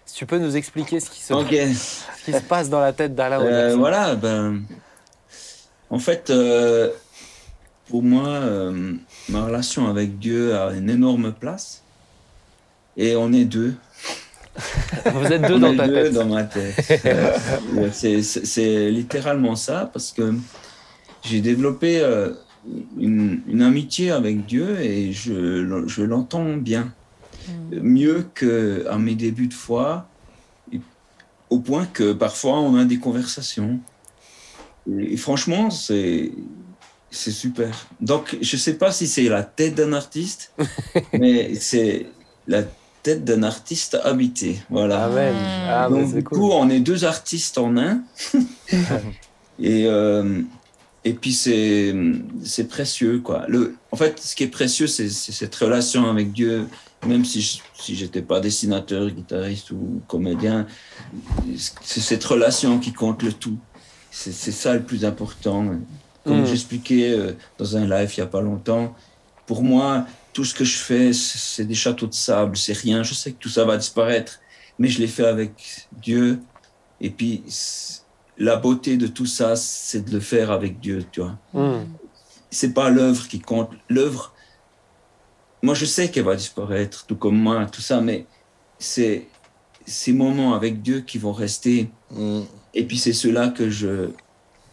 [0.06, 3.14] Si tu peux nous expliquer ce qui se, ce qui se passe dans la tête
[3.14, 3.76] d'Alain Auderset.
[3.76, 4.62] voilà, ben,
[5.90, 6.32] en fait,
[7.88, 8.40] pour moi,
[9.28, 11.82] ma relation avec Dieu a une énorme place.
[12.96, 13.76] Et on est deux.
[15.14, 16.12] Vous êtes deux dans ta deux tête.
[16.12, 17.02] dans ma tête.
[17.06, 20.34] Euh, c'est littéralement ça parce que
[21.22, 22.32] j'ai développé euh,
[22.98, 26.92] une, amitié avec Dieu et je, je l'entends bien.
[27.48, 27.80] Hmm.
[27.80, 30.08] Mieux qu'à mes débuts de foi,
[31.50, 33.80] au point que parfois on a des conversations.
[34.98, 36.32] Et, franchement, c'est
[37.10, 37.86] c'est super.
[38.00, 40.52] Donc, je ne sais pas si c'est la tête d'un artiste,
[41.14, 42.06] mais c'est
[42.46, 42.62] la
[43.08, 44.60] tête d'un artiste habité.
[44.68, 45.06] Voilà.
[45.06, 45.34] Amen.
[45.66, 48.02] Ah, Donc, du coup, on est deux artistes en un.
[49.58, 50.42] et, euh,
[51.04, 51.94] et puis, c'est,
[52.44, 53.20] c'est précieux.
[53.20, 53.46] Quoi.
[53.48, 56.68] Le, en fait, ce qui est précieux, c'est, cette relation avec Dieu.
[57.06, 60.66] Même si je si j'étais pas dessinateur, guitariste ou comédien,
[61.80, 63.56] c'est cette relation qui compte le tout.
[64.10, 65.64] C'est, ça le plus important.
[66.24, 66.46] Comme mm.
[66.46, 68.94] j'expliquais euh, dans un live il n'y a pas longtemps,
[69.46, 70.06] pour moi,
[70.38, 73.02] tout ce que je fais, c'est des châteaux de sable, c'est rien.
[73.02, 74.38] Je sais que tout ça va disparaître,
[74.78, 76.38] mais je l'ai fait avec Dieu.
[77.00, 77.42] Et puis,
[78.38, 81.36] la beauté de tout ça, c'est de le faire avec Dieu, tu vois.
[81.54, 81.86] Mm.
[82.52, 83.70] C'est pas l'œuvre qui compte.
[83.88, 84.32] L'œuvre,
[85.60, 88.24] moi, je sais qu'elle va disparaître, tout comme moi, tout ça, mais
[88.78, 89.26] c'est
[89.86, 91.90] ces moments avec Dieu qui vont rester.
[92.12, 92.42] Mm.
[92.74, 94.10] Et puis, c'est cela que je,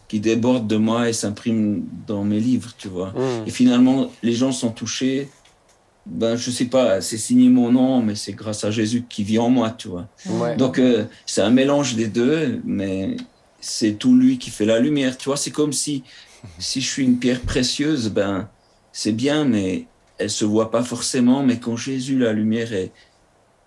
[0.06, 3.08] qui déborde de moi et s'imprime dans mes livres, tu vois.
[3.08, 3.48] Mm.
[3.48, 5.28] Et finalement, les gens sont touchés
[6.06, 9.38] ben, je sais pas, c'est signé mon nom, mais c'est grâce à Jésus qui vit
[9.38, 10.08] en moi, tu vois.
[10.56, 13.16] Donc, euh, c'est un mélange des deux, mais
[13.60, 15.36] c'est tout lui qui fait la lumière, tu vois.
[15.36, 16.04] C'est comme si,
[16.58, 18.48] si je suis une pierre précieuse, ben,
[18.92, 19.86] c'est bien, mais
[20.18, 22.92] elle se voit pas forcément, mais quand Jésus, la lumière est,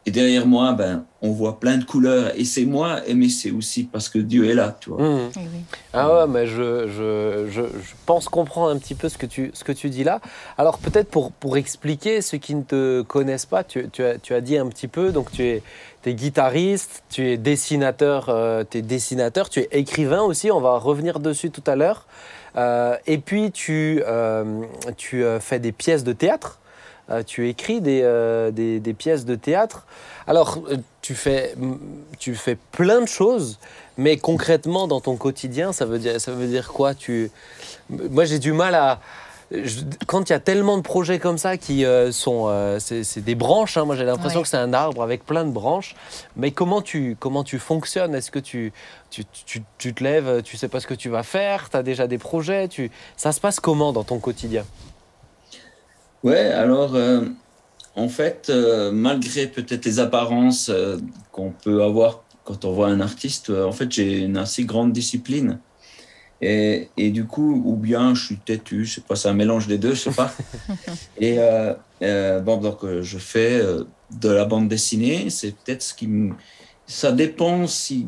[0.10, 2.32] et derrière moi, ben, on voit plein de couleurs.
[2.36, 5.04] Et c'est moi, mais c'est aussi parce que Dieu est là, tu vois.
[5.04, 5.30] Mmh.
[5.38, 5.40] Eh
[5.94, 7.62] ah ouais, mais je, je, je,
[8.08, 10.20] pense comprendre un petit peu ce que tu, ce que tu dis là.
[10.58, 14.34] Alors peut-être pour, pour expliquer ceux qui ne te connaissent pas, tu, tu, as, tu
[14.34, 15.62] as dit un petit peu, donc tu es,
[16.08, 20.80] es guitariste, tu es dessinateur, euh, tu es dessinateur, tu es écrivain aussi, on va
[20.80, 22.08] revenir dessus tout à l'heure.
[22.56, 24.64] Euh, et puis tu, euh,
[24.98, 26.59] tu fais des pièces de théâtre.
[27.10, 29.86] Euh, tu écris euh, des, des, pièces de théâtre.
[30.28, 31.56] Alors, euh, tu fais,
[32.20, 33.58] tu fais plein de choses,
[33.98, 36.94] mais concrètement, dans ton quotidien, ça veut dire, ça veut dire quoi?
[36.94, 37.32] Tu...
[37.90, 39.00] Moi, j'ai du mal à...
[40.06, 43.78] quand il y a tellement de projets comme ça qui sont, c'est des branches.
[43.78, 45.96] Hein, moi, j'ai l'impression que c'est un arbre avec plein de branches.
[46.36, 48.14] Mais comment tu, comment tu fonctionnes?
[48.14, 48.72] Est-ce que tu
[49.10, 51.72] tu, tu, tu, te lèves, tu sais pas ce que tu vas faire?
[51.72, 52.68] Tu as déjà des projets?
[52.68, 52.92] Tu...
[53.18, 54.64] Ça se passe comment dans ton quotidien?
[56.24, 57.22] Ouais, alors, euh,
[57.96, 60.98] en fait, euh, malgré peut-être les apparences euh,
[61.32, 65.60] qu'on peut avoir quand on voit un artiste, en fait, j'ai une assez grande discipline.
[66.42, 69.68] Et, et, du coup, ou bien je suis têtu, je sais pas, c'est un mélange
[69.68, 70.34] des deux, je sais pas.
[71.20, 71.38] et
[72.42, 73.62] bon, donc je fais
[74.12, 76.34] de la bande dessinée, c'est peut-être ce qui me...
[76.88, 78.08] Ça dépend si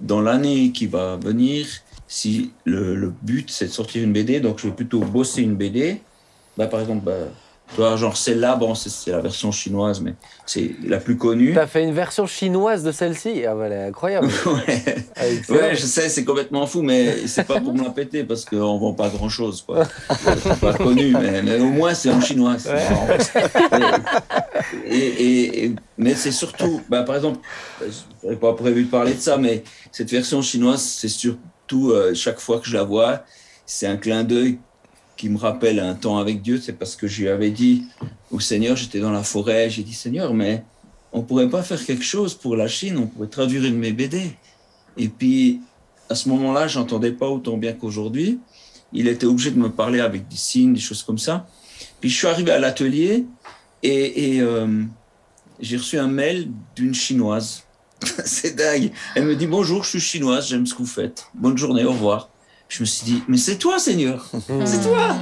[0.00, 1.68] dans l'année qui va venir,
[2.08, 5.54] si le, le but c'est de sortir une BD, donc je vais plutôt bosser une
[5.54, 6.00] BD
[6.58, 7.04] bah, par exemple,
[7.76, 11.52] bah, genre celle-là, bon, c'est la version chinoise, mais c'est la plus connue.
[11.52, 13.46] Tu as fait une version chinoise de celle-ci?
[13.46, 14.26] Ah, bah, Elle est incroyable.
[14.46, 14.82] ouais.
[15.14, 15.76] Ah, ouais.
[15.76, 18.92] je sais, c'est complètement fou, mais c'est pas pour me la péter parce qu'on vend
[18.92, 19.64] pas grand-chose.
[20.42, 22.56] C'est pas connu, mais, au moins c'est en chinois.
[24.84, 27.38] Et, et, mais c'est surtout, bah, par exemple,
[27.80, 32.14] je n'avais pas prévu de parler de ça, mais cette version chinoise, c'est surtout, euh,
[32.14, 33.22] chaque fois que je la vois,
[33.64, 34.58] c'est un clin d'œil
[35.18, 37.84] qui me rappelle un temps avec Dieu, c'est parce que je lui avais dit
[38.30, 40.64] au Seigneur, j'étais dans la forêt, j'ai dit Seigneur, mais
[41.12, 43.92] on pourrait pas faire quelque chose pour la Chine, on pourrait traduire une de mes
[43.92, 44.30] BD.
[44.96, 45.60] Et puis,
[46.08, 48.38] à ce moment-là, j'entendais pas autant bien qu'aujourd'hui.
[48.92, 51.46] Il était obligé de me parler avec des signes, des choses comme ça.
[52.00, 53.26] Puis je suis arrivé à l'atelier
[53.82, 54.84] et, euh,
[55.60, 57.64] j'ai reçu un mail d'une chinoise
[58.24, 58.92] c'est dingue.
[59.16, 61.26] Elle me dit bonjour, je suis chinoise, j'aime ce que vous faites.
[61.34, 62.30] Bonne journée, au revoir.
[62.68, 64.30] Je me suis dit, mais c'est toi, Seigneur,
[64.64, 65.16] c'est toi.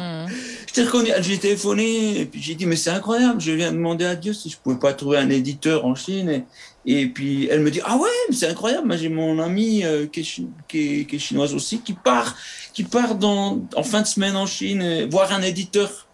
[0.67, 4.05] Je t'ai reconnu, j'ai téléphoné, et puis j'ai dit, mais c'est incroyable, je viens demander
[4.05, 6.29] à Dieu si je pouvais pas trouver un éditeur en Chine.
[6.29, 6.45] Et,
[7.01, 10.07] et puis elle me dit, ah ouais, mais c'est incroyable, moi j'ai mon amie euh,
[10.07, 12.37] qui, est, qui, est, qui est chinoise aussi, qui part,
[12.75, 16.09] qui part dans, en fin de semaine en Chine, euh, voir un éditeur.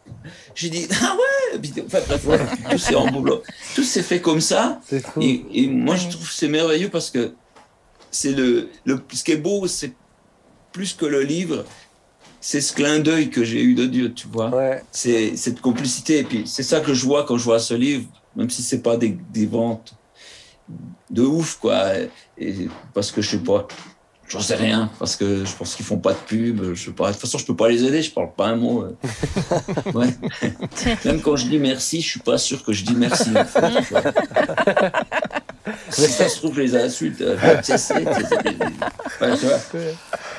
[0.55, 2.40] J'ai dit, ah ouais, enfin, bref,
[2.71, 3.42] tout s'est en boulot.
[3.75, 4.81] Tout s'est fait comme ça.
[5.21, 7.33] Et, et moi, je trouve que c'est merveilleux parce que
[8.11, 9.92] c'est le, le, ce qui est beau, c'est
[10.73, 11.65] plus que le livre,
[12.41, 14.51] c'est ce clin d'œil que j'ai eu de Dieu, tu vois.
[14.51, 14.83] Ouais.
[14.91, 16.19] C'est cette complicité.
[16.19, 18.83] Et puis, c'est ça que je vois quand je vois ce livre, même si c'est
[18.83, 19.95] pas des, des ventes
[21.11, 21.85] de ouf, quoi.
[22.39, 23.69] Et, parce que je sais pas,
[24.29, 27.09] j'en sais rien, parce que je pense qu'ils font pas de pub, je sais pas.
[27.09, 28.83] De toute façon, je peux pas les aider, je parle pas un mot.
[28.83, 28.97] euh.
[29.95, 30.09] Ouais.
[31.05, 33.31] Même quand je dis merci, je suis pas sûr que je dis merci.
[33.37, 33.61] en fait.
[35.91, 37.21] Si ça se trouve, je les insulte.
[37.21, 37.37] euh,
[39.21, 39.47] ouais, tu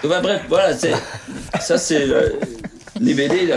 [0.03, 0.19] vois.
[0.21, 0.73] Bref, voilà,
[1.61, 2.39] ça c'est le-
[2.99, 3.47] les BD.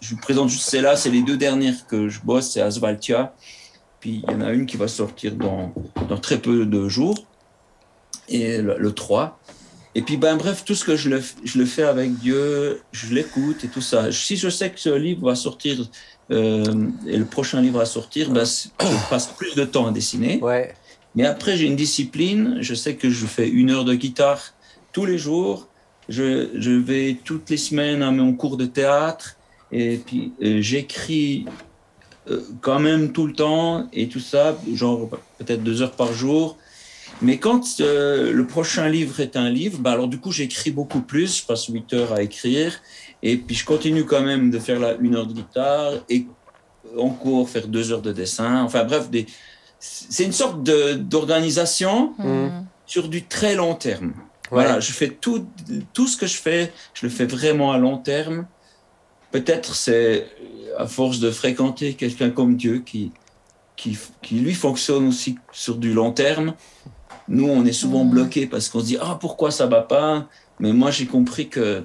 [0.00, 3.34] je vous présente juste celles-là, c'est les deux dernières que je bosse, c'est Asvaltia.
[4.00, 5.74] Puis il y en a une qui va sortir dans,
[6.08, 7.26] dans très peu de jours,
[8.30, 9.38] et le, le 3.
[9.94, 13.12] Et puis, ben, bref, tout ce que je le, je le fais avec Dieu, je
[13.12, 14.12] l'écoute et tout ça.
[14.12, 15.84] Si je sais que ce livre va sortir,
[16.30, 16.64] euh,
[17.06, 20.38] et le prochain livre à sortir, ben, je passe plus de temps à dessiner.
[20.40, 20.74] Ouais.
[21.16, 22.58] Mais après, j'ai une discipline.
[22.60, 24.54] Je sais que je fais une heure de guitare
[24.92, 25.66] tous les jours.
[26.08, 29.36] Je, je vais toutes les semaines à mon cours de théâtre.
[29.72, 31.46] Et puis, euh, j'écris
[32.28, 36.56] euh, quand même tout le temps et tout ça, genre peut-être deux heures par jour.
[37.22, 41.02] Mais quand euh, le prochain livre est un livre, bah alors du coup, j'écris beaucoup
[41.02, 41.40] plus.
[41.40, 42.80] Je passe huit heures à écrire.
[43.22, 46.26] Et puis, je continue quand même de faire la une heure de guitare et
[46.96, 48.62] en cours faire deux heures de dessin.
[48.62, 49.26] Enfin, bref, des,
[49.78, 52.64] c'est une sorte de- d'organisation Mm.
[52.86, 54.14] sur du très long terme.
[54.50, 55.46] Voilà, je fais tout,
[55.92, 58.46] tout ce que je fais, je le fais vraiment à long terme.
[59.30, 60.26] Peut-être c'est
[60.76, 63.12] à force de fréquenter quelqu'un comme Dieu qui,
[63.76, 66.54] qui, qui lui fonctionne aussi sur du long terme.
[67.28, 68.10] Nous, on est souvent Mhm.
[68.10, 70.26] bloqués parce qu'on se dit ah pourquoi ça va pas?
[70.58, 71.84] Mais moi, j'ai compris que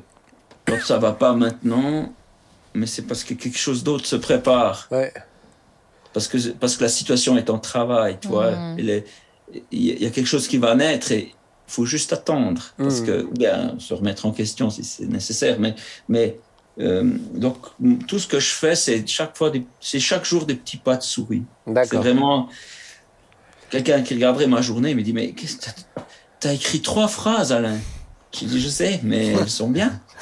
[0.66, 2.14] quand ça va pas maintenant,
[2.74, 5.14] mais c'est parce que quelque chose d'autre se prépare Ouais.
[6.14, 8.52] parce que, parce que la situation est en travail, tu vois.
[8.78, 9.06] Est-
[9.72, 12.12] Il y a- il y a quelque chose qui va naître et il faut juste
[12.12, 12.64] attendre.
[12.78, 13.06] Parce Mhm.
[13.06, 15.60] que, ou bien se remettre en question si c'est nécessaire.
[15.60, 15.76] Mais,
[16.10, 16.40] mais
[16.80, 17.58] euh, donc,
[18.08, 21.04] tout ce que je fais, c'est chaque fois, c'est chaque jour des petits pas de
[21.04, 21.44] souris.
[21.68, 22.50] C'est vraiment.
[23.70, 25.66] Quelqu'un qui regarderait ma journée me dit Mais qu'est-ce que
[26.40, 27.78] t'as- écrit trois phrases, Alain
[28.32, 30.00] J'ai dit Je sais, mais elles sont bien.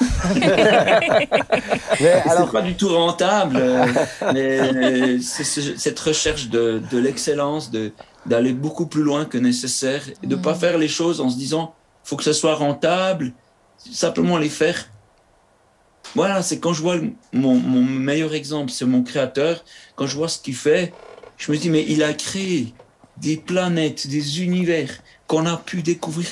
[2.00, 3.86] Mais Alors, pas du tout rentable, euh,
[4.32, 7.70] mais ce- cette recherche de, de l'excellence,
[8.26, 11.74] d'aller beaucoup plus loin que nécessaire, et de pas faire les choses en se disant
[12.02, 13.32] faut que ça soit rentable,
[13.78, 14.88] simplement les faire.
[16.14, 16.96] Voilà, c'est quand je vois
[17.32, 19.64] mon, mon meilleur exemple, c'est mon créateur.
[19.96, 20.92] Quand je vois ce qu'il fait,
[21.38, 22.74] je me dis mais il a créé
[23.20, 24.90] des planètes, des univers
[25.26, 26.28] qu'on a pu découvrir.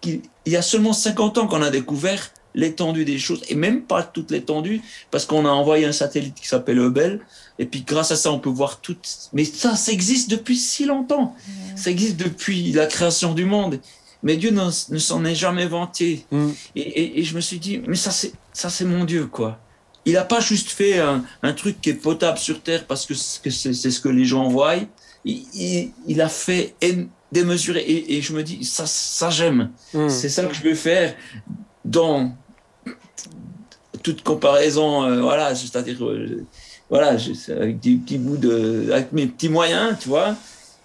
[0.00, 3.82] qu'il- Il y a seulement 50 ans qu'on a découvert l'étendue des choses, et même
[3.82, 7.20] pas toute l'étendue, parce qu'on a envoyé un satellite qui s'appelle Hubble,
[7.58, 8.96] et puis grâce à ça, on peut voir tout.
[9.32, 11.34] Mais ça, ça existe depuis si longtemps.
[11.76, 13.80] Ça existe depuis la création du monde.
[14.22, 16.24] Mais Dieu ne, ne s'en est jamais vanté.
[16.30, 16.48] Mm.
[16.76, 19.58] Et, et- et je me suis dit, mais ça, c'est ça, c'est mon Dieu, quoi.
[20.06, 23.14] Il n'a pas juste fait un, un truc qui est potable sur Terre parce que
[23.14, 24.76] c'est que c'est- c'est ce que les gens voient.
[25.28, 26.74] Il, il- il a fait
[27.32, 27.80] démesuré.
[27.80, 29.70] Et, et je me dis, ça, ça j'aime.
[29.94, 30.08] Hmm.
[30.08, 31.14] C'est ça que je veux faire
[31.84, 32.32] dans
[34.02, 36.44] toute comparaison, euh, voilà, c'est-à-dire, euh,
[36.88, 40.34] voilà, je- avec des petits bouts de, avec mes petits moyens, tu vois.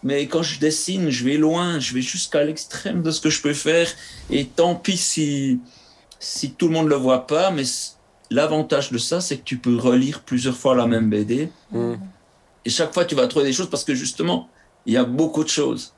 [0.03, 3.41] Mais quand je dessine, je vais loin, je vais jusqu'à l'extrême de ce que je
[3.41, 3.87] peux faire.
[4.29, 5.59] Et tant pis si,
[6.19, 7.63] si tout le monde le voit pas, mais
[8.29, 11.47] l'avantage de ça, c'est que tu peux relire plusieurs fois la même BD.
[11.71, 11.93] Hmm.
[12.65, 14.49] Et chaque fois, tu vas trouver des choses parce que justement,
[14.85, 15.93] il y a beaucoup de choses.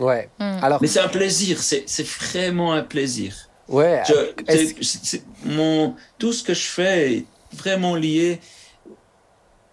[0.00, 0.28] Ouais.
[0.38, 0.58] Mm.
[0.62, 3.34] Alors, Mais c'est un plaisir, c'est vraiment un plaisir.
[3.68, 4.02] ouais.
[4.08, 8.40] Je- mon, tout ce que je fais est vraiment lié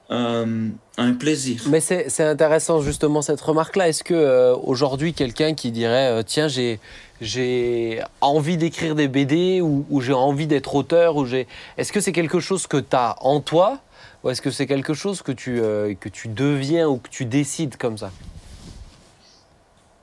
[0.10, 1.62] euh, à un plaisir.
[1.68, 3.90] Mais c'est c'est intéressant justement cette remarque-là.
[3.90, 6.80] Est-ce que euh, aujourd'hui quelqu'un qui dirait euh, tiens j'ai
[7.20, 11.46] j'ai envie d'écrire des BD ou, ou j'ai envie d'être auteur ou j'ai
[11.78, 13.80] est-ce que c'est quelque chose que tu as en toi
[14.28, 17.24] ou est-ce que c'est quelque chose que tu euh, que tu deviens ou que tu
[17.24, 18.12] décides comme ça?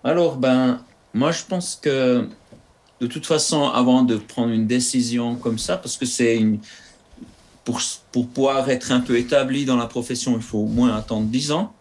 [0.03, 0.81] Alors, ben,
[1.13, 2.27] moi, je pense que
[3.01, 6.59] de toute façon, avant de prendre une décision comme ça, parce que c'est une.
[7.67, 7.81] Pour,
[8.13, 11.53] pour pouvoir être un peu établi dans la profession, il faut au moins attendre 10
[11.53, 11.75] ans.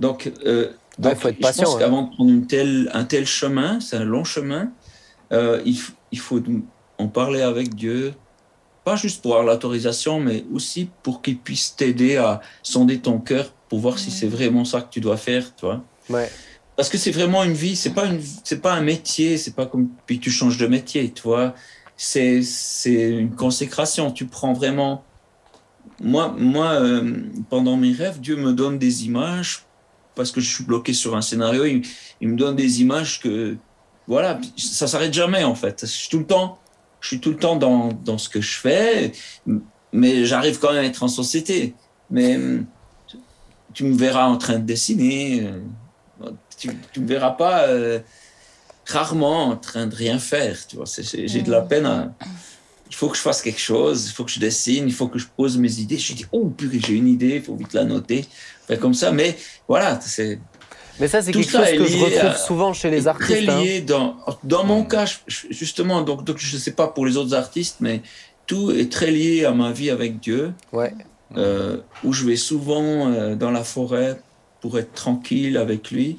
[0.00, 1.64] Donc, euh, Donc, faut être patient.
[1.64, 4.70] Je pense qu'avant de prendre une telle, un tel chemin, c'est un long chemin,
[5.32, 5.76] euh, il,
[6.10, 6.40] il, faut
[6.98, 8.14] en parler avec Dieu,
[8.84, 13.52] pas juste pour avoir l'autorisation, mais aussi pour qu'il puisse t'aider à sonder ton cœur
[13.68, 15.82] pour voir si c'est vraiment ça que tu dois faire, tu vois.
[16.10, 16.30] Ouais.
[16.76, 19.66] Parce que c'est vraiment une vie, c'est pas une, c'est pas un métier, c'est pas
[19.66, 21.54] comme puis tu changes de métier, tu vois.
[21.96, 24.10] C'est, c'est une consécration.
[24.10, 25.04] Tu prends vraiment.
[26.00, 29.64] Moi, moi, euh, pendant mes rêves, Dieu me donne des images
[30.14, 31.64] parce que je suis bloqué sur un scénario.
[31.64, 31.82] Il,
[32.20, 33.56] il me donne des images que,
[34.08, 35.82] voilà, ça s'arrête jamais en fait.
[35.82, 36.58] Je suis tout le temps,
[37.02, 39.12] je suis tout le temps dans, dans ce que je fais,
[39.92, 41.74] mais j'arrive quand même à être en société.
[42.10, 42.38] Mais
[43.74, 45.46] tu me verras en train de dessiner.
[46.22, 47.98] Euh, tu, tu me verras pas euh,
[48.86, 50.56] rarement en train de rien faire.
[50.66, 52.14] Tu vois, j'ai de la peine à.
[52.88, 55.18] Il faut que je fasse quelque chose, il faut que je dessine, il faut que
[55.18, 55.96] je pose mes idées.
[55.96, 58.26] Je dis, oh, purée, j'ai une idée, il faut vite la noter.
[58.66, 59.36] Faire comme ça, mais
[59.66, 60.38] voilà, c'est.
[61.02, 63.44] Mais ça, c'est quelque chose que je retrouve souvent chez les artistes.
[63.44, 67.16] Très lié dans, dans mon cas, justement, donc, donc je ne sais pas pour les
[67.16, 68.02] autres artistes, mais
[68.46, 70.54] tout est très lié à ma vie avec Dieu.
[70.72, 70.94] Ouais.
[71.36, 74.20] Euh, où je vais souvent euh, dans la forêt
[74.60, 76.18] pour être tranquille avec lui.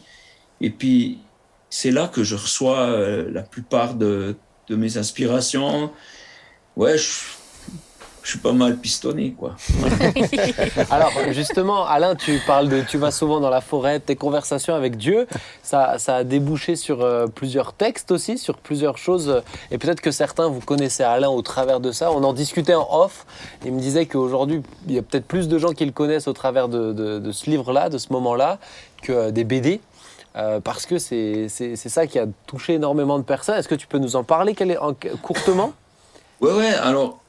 [0.60, 1.20] Et puis,
[1.70, 4.36] c'est là que je reçois euh, la plupart de,
[4.68, 5.92] de, mes inspirations.
[6.76, 7.10] Ouais, je,
[8.24, 9.56] je suis pas mal pistonné, quoi.
[10.90, 14.96] Alors, justement, Alain, tu parles de, tu vas souvent dans la forêt, tes conversations avec
[14.96, 15.28] Dieu,
[15.62, 19.44] ça, ça a débouché sur euh, plusieurs textes aussi, sur plusieurs choses.
[19.72, 22.14] Et peut-être que certains, vous connaissez Alain au travers de ça.
[22.14, 23.26] On en discutait en off.
[23.66, 26.34] Il me disait qu'aujourd'hui, il y a peut-être plus de gens qui le connaissent au
[26.34, 28.58] travers de, de, ce livre-là, de ce moment-là,
[29.02, 29.82] que euh, des BD.
[30.38, 33.56] Euh, parce que c'est ça qui a touché énormément de personnes.
[33.56, 34.56] Est-ce que tu peux nous en parler?
[34.58, 35.74] Est, en, courtement?
[36.40, 36.74] Ouais, ouais.
[36.74, 37.20] Alors,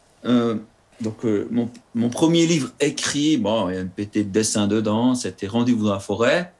[1.00, 1.48] donc, euh,
[1.94, 5.85] mon, premier livre écrit, bon, il y a une pété de dessin dedans, c'était Rendez-vous
[5.85, 6.52] dans la forêt,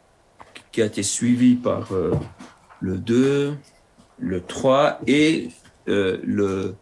[0.73, 2.13] qui a été suivi par euh,
[2.81, 3.55] le 2,
[4.19, 5.51] le 3 et
[5.89, 6.75] euh, le,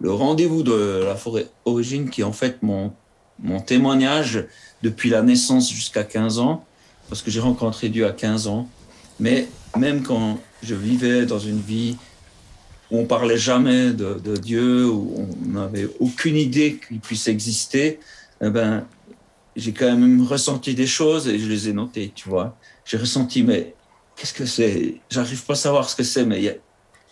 [0.00, 2.92] le Rendez-vous de la forêt origine, qui est en fait mon,
[3.40, 4.44] mon témoignage
[4.82, 6.64] depuis la naissance jusqu'à 15 ans,
[7.08, 8.68] parce que j'ai rencontré Dieu à 15 ans.
[9.18, 11.96] Mais même quand je vivais dans une vie
[12.92, 17.98] où on parlait jamais de, Dieu, où on n'avait aucune idée qu'il puisse exister,
[18.42, 18.86] eh ben,
[19.56, 22.56] j'ai quand même ressenti des choses et je les ai notées, tu vois.
[22.84, 23.74] J'ai ressenti, mais
[24.14, 25.00] qu'est-ce que c'est?
[25.08, 26.60] J'arrive pas à savoir ce que c'est, mais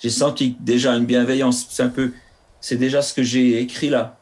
[0.02, 1.66] j'ai senti déjà une bienveillance.
[1.70, 2.12] C'est un peu,
[2.60, 4.18] c'est déjà ce que j'ai écrit là.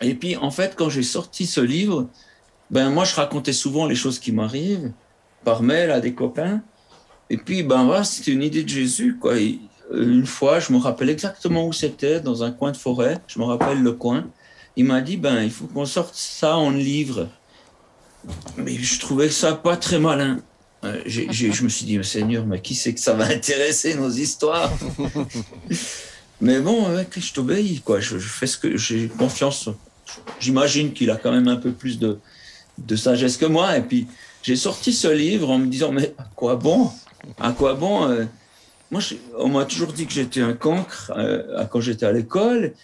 [0.00, 2.08] Et puis, en fait, quand j'ai sorti ce livre,
[2.70, 4.92] ben moi, je racontais souvent les choses qui m'arrivent
[5.44, 6.62] par mail à des copains.
[7.28, 9.34] Et puis, ben voilà, c'était une idée de Jésus, quoi
[9.92, 13.44] une fois, je me rappelle exactement où c'était, dans un coin de forêt, je me
[13.44, 14.26] rappelle le coin.
[14.76, 17.28] Il m'a dit, ben, il faut qu'on sorte ça en livre.
[18.56, 20.38] Mais je trouvais ça pas très malin.
[20.84, 24.72] Euh, je me suis dit, Seigneur, mais qui c'est que ça va intéresser nos histoires?
[26.42, 28.00] Mais bon, je t'obéis, quoi.
[28.00, 29.68] Je, fais ce que j'ai confiance.
[30.38, 32.18] J'imagine qu'il a quand même un peu plus de,
[32.78, 33.76] de sagesse que moi.
[33.76, 34.06] Et puis,
[34.42, 36.90] j'ai sorti ce livre en me disant, mais à quoi bon?
[37.38, 38.24] À quoi bon euh,
[38.90, 39.00] moi,
[39.38, 42.74] on m'a toujours dit que j'étais un cancre euh, quand j'étais à l'école.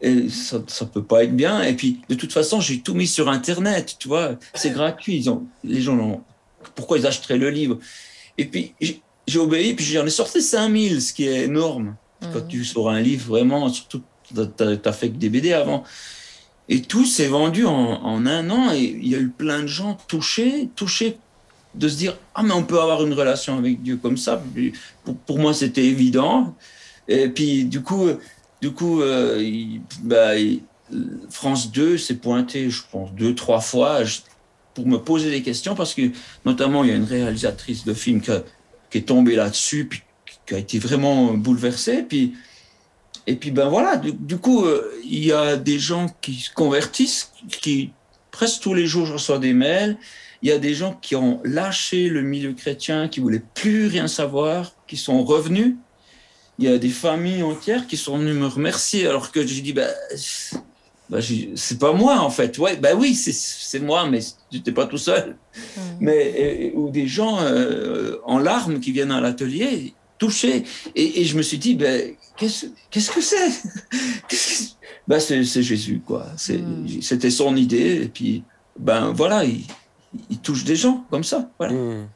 [0.00, 1.62] Et ça, ça peut pas être bien.
[1.62, 4.36] Et puis, de toute façon, j'ai tout mis sur Internet, tu vois.
[4.54, 5.16] C'est gratuit.
[5.16, 6.22] Ils ont, les gens ont,
[6.74, 7.78] pourquoi ils achèteraient le livre?
[8.38, 8.74] Et puis,
[9.26, 11.96] j'ai obéi, puis j'en ai sorti 5000, ce qui est énorme.
[12.32, 12.48] Quand mmh.
[12.48, 14.02] tu sors un livre, vraiment, surtout,
[14.34, 14.40] tu
[14.84, 15.84] as fait que des BD avant.
[16.68, 19.66] Et tout s'est vendu en, en, un an et il y a eu plein de
[19.66, 21.18] gens touchés, touchés
[21.74, 24.42] de se dire ah mais on peut avoir une relation avec Dieu comme ça.
[25.04, 26.54] Pour, pour moi c'était évident.
[27.08, 28.08] Et puis du coup
[28.60, 29.42] du coup euh,
[30.02, 30.32] bah,
[31.30, 34.00] France 2 s'est pointé je pense deux trois fois
[34.74, 36.10] pour me poser des questions parce que
[36.44, 40.02] notamment il y a une réalisatrice de film qui, est tombée là-dessus puis
[40.46, 42.34] qui a été vraiment bouleversée puis
[43.26, 46.52] et puis ben voilà du, du coup euh, il y a des gens qui se
[46.52, 47.92] convertissent qui
[48.30, 49.96] presque tous les jours je reçois des mails
[50.42, 54.08] il y a des gens qui ont lâché le milieu chrétien, qui voulaient plus rien
[54.08, 55.74] savoir, qui sont revenus.
[56.58, 59.72] Il y a des familles entières qui sont venues me remercier alors que j'ai dit,
[59.72, 59.88] bah,
[61.10, 61.18] bah
[61.56, 62.56] c'est pas moi en fait.
[62.58, 65.36] Ouais, bah oui, c'est moi, mais tu n'étais pas tout seul.
[65.56, 65.80] Mmh.
[66.00, 70.64] Mais ou des gens euh, en larmes qui viennent à l'atelier, touchés.
[70.94, 73.50] Et, je me suis dit, ben, qu'est-ce que c'est?
[75.08, 76.26] Bah, C'est Jésus, quoi.
[76.48, 77.00] Mmh.
[77.02, 78.02] C'était son idée.
[78.04, 78.44] Et puis,
[78.78, 79.64] ben voilà, il,
[80.28, 81.48] il touche des gens comme ça.
[81.58, 81.74] Voilà.
[81.74, 82.08] Hmm.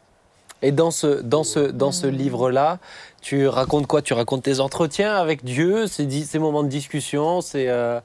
[0.63, 2.79] Et dans ce, dans ce, dans ce livre-là,
[3.21, 4.01] tu racontes quoi?
[4.01, 8.01] Tu racontes tes entretiens avec Dieu, ces, ces moments de discussion, c'est euh,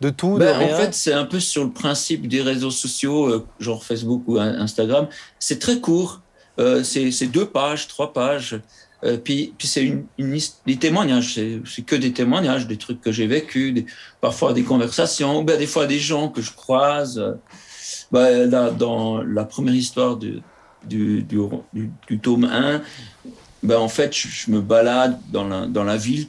[0.00, 0.74] de tout, de ben, rien?
[0.74, 4.38] En fait, c'est un peu sur le principe des réseaux sociaux, euh, genre Facebook ou
[4.38, 5.06] Instagram.
[5.38, 6.20] C'est très court.
[6.58, 8.60] Euh, c'est deux pages, trois pages.
[9.24, 13.26] Puis, puis c'est une, une, des témoignages, c'est que des témoignages, des trucs que j'ai
[13.26, 13.86] vécu, des,
[14.20, 17.38] parfois des conversations, ben, des fois des gens que je croise.
[18.12, 20.40] Ben, là, dans la première histoire de,
[20.84, 21.38] du, du,
[22.08, 22.82] du, tome 1,
[23.62, 26.26] ben, en fait, je, me balade dans la, dans la ville.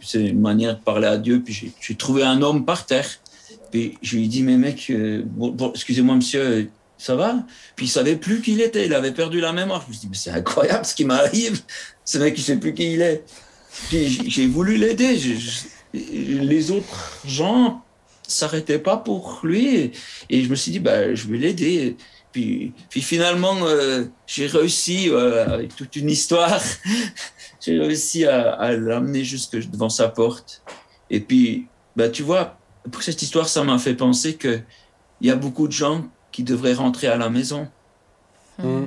[0.00, 1.42] C'est une manière de parler à Dieu.
[1.44, 3.08] Puis j'ai trouvé un homme par terre.
[3.70, 7.44] Puis je lui ai dit, mais mec, euh, bon, excusez-moi, monsieur, ça va?
[7.74, 8.86] Puis il savait plus qui il était.
[8.86, 9.82] Il avait perdu la mémoire.
[9.82, 11.62] Je me suis dit, mais c'est incroyable ce qui m'arrive.
[12.04, 13.24] Ce mec, il sait plus qui il est.
[13.88, 15.18] Puis j'ai voulu l'aider.
[15.94, 17.81] Les autres gens
[18.32, 19.92] s'arrêtaient pas pour lui.
[20.30, 21.96] Et je me suis dit, bah, je vais l'aider.
[22.32, 26.60] Puis, puis finalement, euh, j'ai réussi, euh, avec toute une histoire,
[27.60, 30.62] j'ai réussi à, à l'amener jusque devant sa porte.
[31.10, 32.56] Et puis, bah, tu vois,
[32.90, 34.64] pour cette histoire, ça m'a fait penser qu'il
[35.20, 37.68] y a beaucoup de gens qui devraient rentrer à la maison.
[38.58, 38.84] Mmh.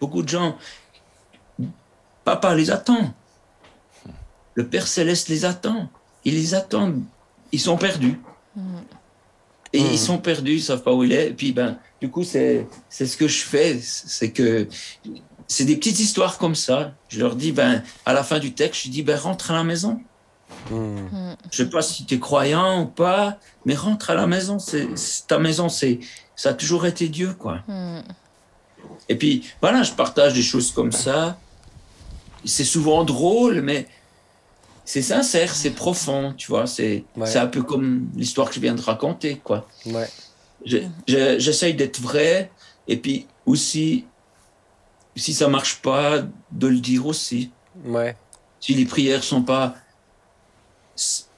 [0.00, 0.56] Beaucoup de gens.
[2.24, 3.12] Papa les attend.
[4.54, 5.88] Le Père Céleste les attend.
[6.24, 6.94] Il les attend.
[7.50, 8.20] Ils sont perdus.
[8.56, 8.78] Mmh.
[9.72, 11.28] Et ils sont perdus, ils savent pas où il est.
[11.28, 13.78] Et puis, ben, du coup, c'est, ce que je fais.
[13.80, 14.68] C'est que
[15.48, 16.92] c'est des petites histoires comme ça.
[17.08, 19.64] Je leur dis, ben, à la fin du texte, je dis, ben, rentre à la
[19.64, 20.00] maison.
[20.70, 21.34] Hmm.
[21.50, 24.58] Je sais pas si tu es croyant ou pas, mais rentre à la maison.
[24.58, 24.88] C'est,
[25.26, 26.00] ta maison, c'est,
[26.36, 27.60] ça a toujours été Dieu, quoi.
[27.66, 28.02] Hmm.
[29.08, 31.38] Et puis, voilà, je partage des choses comme ça.
[32.44, 33.88] C'est souvent drôle, mais
[34.84, 36.66] c'est sincère, c'est profond, tu vois.
[36.66, 39.68] C'est, c'est un peu comme l'histoire que je viens de raconter, quoi.
[39.86, 40.08] Ouais.
[41.06, 42.50] j'essaye d'être vrai,
[42.88, 44.04] et puis aussi,
[45.16, 47.50] si ça marche pas, de le dire aussi.
[47.84, 48.16] Ouais.
[48.60, 49.76] Si les prières sont pas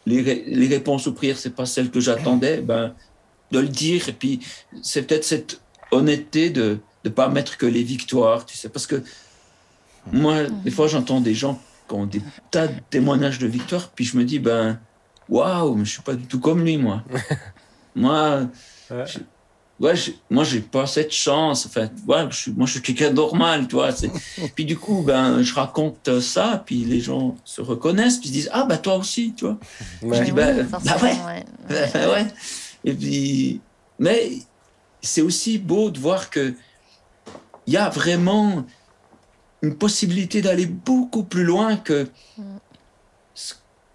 [0.06, 2.94] les, les, réponses aux prières, c'est pas celles que j'attendais, ben,
[3.50, 4.08] de le dire.
[4.08, 4.40] Et puis,
[4.82, 8.68] c'est peut-être cette honnêteté de ne pas mettre que les victoires, tu sais.
[8.68, 9.02] Parce que
[10.12, 14.04] moi, des fois, j'entends des gens qui ont des tas de témoignages de victoire, puis
[14.04, 14.78] je me dis, ben,
[15.28, 17.02] waouh, mais je suis pas du tout comme lui, moi.
[17.94, 18.48] moi,
[19.80, 19.94] ouais,
[20.30, 21.66] moi, j'ai pas cette chance.
[21.66, 23.90] Enfin, ouais, je suis, moi, je suis quelqu'un de normal, tu vois.
[24.54, 28.34] puis du coup, ben, je raconte ça, puis les gens se reconnaissent, puis ils se
[28.34, 29.58] disent, ah, bah, toi aussi, tu vois.
[30.02, 31.44] Je dis, ben, bah, ouais.
[31.68, 32.26] Ben, ouais.
[32.84, 33.60] Et puis,
[33.98, 34.32] mais
[35.00, 36.54] c'est aussi beau de voir que
[37.66, 38.64] il y a vraiment
[39.64, 42.08] une possibilité d'aller beaucoup plus loin que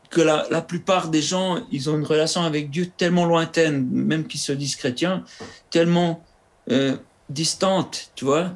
[0.09, 4.25] que la, la, plupart des gens, ils ont une relation avec Dieu tellement lointaine, même
[4.25, 5.23] qu'ils se disent chrétiens,
[5.69, 6.23] tellement
[6.71, 6.97] euh,
[7.29, 8.51] distante, tu vois.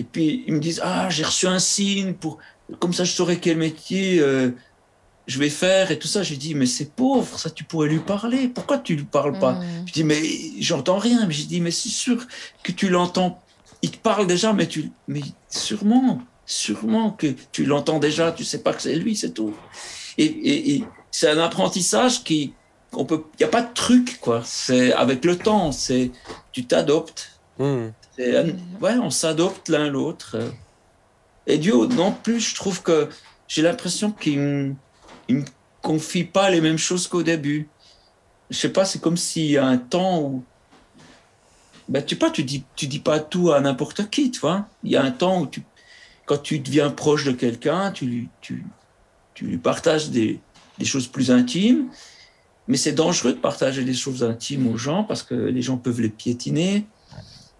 [0.00, 2.38] Et puis ils me disent ah j'ai reçu un signe pour
[2.78, 4.50] comme ça je saurais quel métier euh,
[5.26, 6.22] je vais faire et tout ça.
[6.22, 8.48] J'ai dit mais c'est pauvre, ça tu pourrais lui parler.
[8.48, 9.52] Pourquoi tu lui parles pas?
[9.52, 9.84] Mm.
[9.86, 10.22] Je dis mais
[10.58, 11.26] j'entends rien.
[11.26, 12.26] Mais j'ai dit mais c'est sûr
[12.64, 13.40] que tu l'entends.
[13.82, 16.20] Il te parle déjà, mais tu mais sûrement,
[16.50, 18.32] sûrement que tu l'entends déjà.
[18.32, 19.54] Tu sais pas que c'est lui, c'est tout.
[20.18, 20.82] Et,
[21.12, 22.54] c'est un apprentissage qui,
[22.92, 24.42] on peut, il n'y a pas de truc, quoi.
[24.44, 26.12] C'est avec le temps, c'est,
[26.52, 27.40] tu t'adoptes.
[27.58, 27.88] Hmm.
[28.18, 30.36] Ouais, on s'adopte l'un l'autre.
[31.46, 33.08] Et Dieu, non plus, je trouve que
[33.48, 34.74] j'ai l'impression qu'il ne
[35.28, 35.44] me
[35.82, 37.68] confie pas les mêmes choses qu'au début.
[38.50, 40.44] Je sais pas, c'est comme s'il y a un temps où
[41.90, 44.66] ben, tu sais pas, tu dis, tu dis pas tout à n'importe qui, tu vois.
[44.84, 45.64] Il y a un temps où tu,
[46.30, 48.64] quand tu deviens proche de quelqu'un, tu, tu,
[49.34, 50.38] tu lui partages des,
[50.78, 51.88] des choses plus intimes,
[52.68, 56.00] mais c'est dangereux de partager des choses intimes aux gens parce que les gens peuvent
[56.00, 56.86] les piétiner.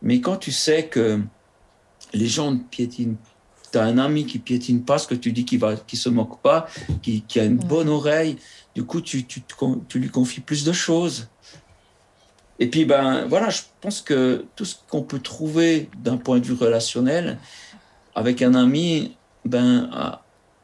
[0.02, 1.20] Mais quand tu sais que
[2.12, 3.16] les gens ne piétinent,
[3.72, 6.08] tu as un ami qui piétine pas ce que tu dis, qui va, qui se
[6.08, 6.68] moque pas,
[7.02, 8.36] qui, qui a une bonne oreille,
[8.76, 9.42] du coup tu, tu,
[9.88, 11.28] tu, lui confies plus de choses.
[12.60, 16.46] Et puis ben voilà, je pense que tout ce qu'on peut trouver d'un point de
[16.46, 17.36] vue relationnel
[18.14, 20.22] avec un ami, ben à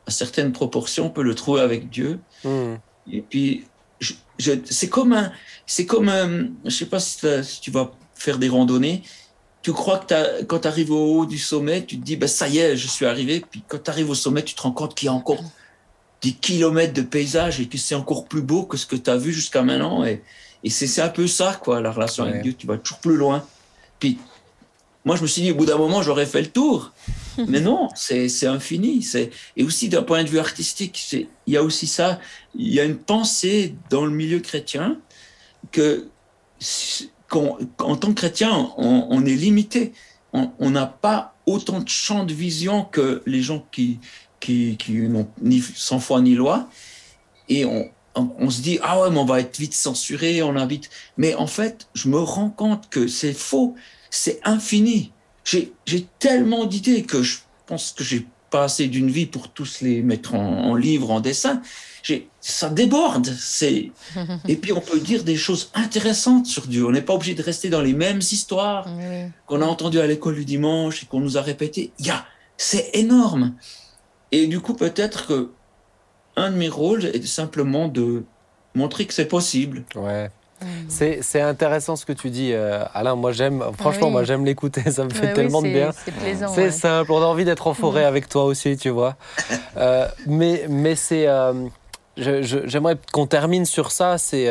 [0.09, 2.20] certaines proportions, on peut le trouver avec Dieu.
[2.44, 2.74] Hmm.
[3.11, 3.64] Et puis,
[4.01, 5.32] je, c'est comme un,
[5.66, 9.03] c'est comme un, je sais pas si, tu vas faire des randonnées,
[9.62, 12.49] tu crois que quand tu arrives au haut du sommet, tu te dis, ben, ça
[12.49, 13.44] y est, je suis arrivé.
[13.51, 15.42] Puis quand tu arrives au sommet, tu te rends compte qu'il y a encore
[16.22, 19.16] des kilomètres de paysage et que c'est encore plus beau que ce que tu as
[19.16, 20.05] vu jusqu'à maintenant.
[20.05, 20.22] Et,
[20.62, 22.55] et c'est un peu ça, quoi, la relation avec Dieu.
[22.55, 23.44] Tu vas toujours plus loin.
[23.99, 24.18] Puis
[25.05, 26.92] moi, je me suis dit, au bout d'un moment, j'aurais fait le tour.
[27.49, 29.07] Mais non, c'est infini.
[29.57, 32.20] Et aussi, d'un point de vue artistique, il y a aussi ça.
[32.55, 34.99] Il y a une pensée dans le milieu chrétien
[35.72, 36.09] que,
[37.30, 39.93] en tant que chrétien, on, est limité.
[40.32, 43.99] On n'a pas autant de champ de vision que les gens qui,
[44.41, 46.68] qui, qui n'ont ni sans foi ni loi.
[47.49, 50.91] Et on, on, se dit, ah ouais, mais on va être vite censuré, on invite.
[51.16, 53.76] Mais en fait, je me rends compte que c'est faux
[54.16, 55.12] c'est infini.
[55.47, 60.03] J'ai tellement d'idées que je pense que j'ai pas assez d'une vie pour tous les
[60.03, 61.62] mettre en, en livre, en dessin.
[62.40, 63.26] Ça déborde.
[63.26, 63.90] C'est
[64.49, 66.86] et puis on peut dire des choses intéressantes sur Dieu.
[66.86, 68.88] On n'est pas obligé de rester dans les mêmes histoires
[69.47, 71.92] qu'on a entendues à l'école du dimanche et qu'on nous a répétées.
[71.99, 72.24] Il y a,
[72.57, 73.55] c'est énorme.
[74.32, 75.51] Et du coup, peut-être que
[76.36, 78.24] un de mes rôles est simplement de
[78.74, 79.84] montrer que c'est possible.
[79.94, 80.30] Ouais.
[80.62, 81.20] Mm.
[81.20, 83.14] C'est intéressant ce que tu dis, euh, Alain.
[83.14, 84.90] Moi, j'aime, franchement, moi, j'aime l'écouter.
[84.90, 85.90] Ça me fait tellement de bien.
[86.54, 87.12] C'est simple.
[87.12, 89.16] On a envie d'être en forêt avec toi aussi, tu vois.
[89.76, 91.26] Euh, mais mais c'est.
[91.26, 91.52] Euh,
[92.16, 94.18] j'aimerais qu'on termine sur ça.
[94.18, 94.50] C'est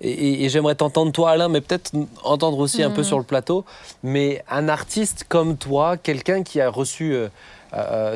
[0.00, 1.92] et, j'aimerais t'entendre toi, Alain, mais peut-être
[2.22, 3.04] entendre aussi un peu mm.
[3.04, 3.64] sur le plateau.
[4.02, 7.28] Mais un artiste comme toi, quelqu'un qui a reçu euh,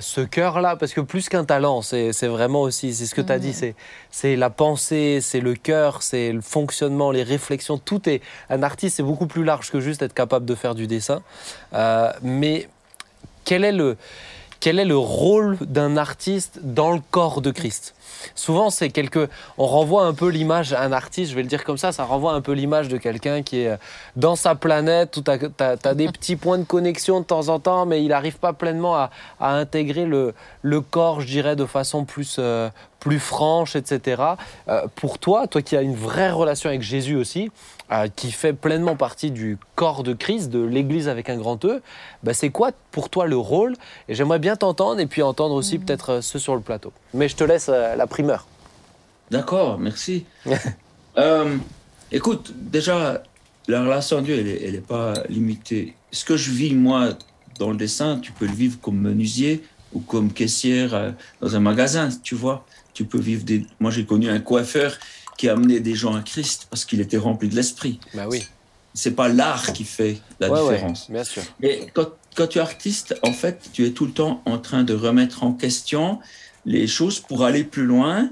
[0.00, 3.38] ce cœur-là, parce que plus qu'un talent, c'est vraiment aussi, c'est ce que tu as
[3.38, 3.54] dit,
[4.10, 8.20] c'est la pensée, c'est le cœur, c'est le fonctionnement, les réflexions, tout est...
[8.50, 11.22] Un artiste, c'est beaucoup plus large que juste être capable de faire du dessin.
[11.74, 12.68] Euh, mais
[13.44, 13.96] quel est le,
[14.60, 17.94] quel est le rôle d'un artiste dans le corps de Christ?
[18.34, 19.28] Souvent, c'est quelque.
[19.56, 22.04] On renvoie un peu l'image à un artiste, je vais le dire comme ça, ça
[22.04, 23.78] renvoie un peu l'image de quelqu'un qui est
[24.16, 27.86] dans sa planète, où tu as, des petits points de connexion de temps en temps,
[27.86, 29.10] mais il n'arrive pas pleinement à,
[29.40, 32.68] intégrer le, le, corps, je dirais, de façon plus, euh,
[33.00, 34.22] plus franche, etc.
[34.68, 37.50] Euh, pour toi, toi qui as une vraie relation avec Jésus aussi,
[37.92, 41.80] euh, qui fait pleinement partie du corps de Christ, de l'Église avec un grand E,
[42.22, 43.74] bah, c'est quoi pour toi le rôle?
[44.08, 45.84] Et j'aimerais bien t'entendre et puis entendre aussi mm.
[45.84, 46.92] peut-être euh, ceux sur le plateau.
[47.14, 48.46] Mais je te laisse la primeur.
[49.30, 50.24] D'accord, merci.
[52.12, 53.22] écoute, déjà,
[53.66, 55.94] la relation à Dieu, elle n'est pas limitée.
[56.12, 57.10] Ce que je vis, moi,
[57.58, 59.62] dans le dessin, tu peux le vivre comme menuisier
[59.92, 62.64] ou comme caissière dans un magasin, tu vois
[62.98, 63.64] tu peux vivre des.
[63.78, 64.98] Moi, j'ai connu un coiffeur
[65.38, 67.98] qui a amené des gens à Christ parce qu'il était rempli de l'esprit.
[68.12, 68.44] Bah oui.
[68.92, 71.10] C'est pas l'art qui fait la différence.
[71.10, 71.42] bien sûr.
[71.60, 74.82] Mais quand, quand, tu es artiste, en fait, tu es tout le temps en train
[74.82, 76.18] de remettre en question
[76.66, 78.30] les choses pour aller plus loin.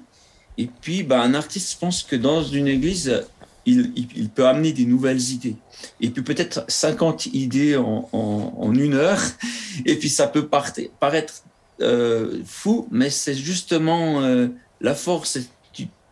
[0.58, 3.24] Et puis, bah, un artiste, pense que dans une église,
[3.66, 5.56] il, il, peut amener des nouvelles idées.
[6.00, 9.20] Et puis peut-être 50 idées en, en, une heure.
[9.84, 11.42] Et puis ça peut paraître
[11.80, 14.48] euh, fou, mais c'est justement euh,
[14.80, 15.38] la force.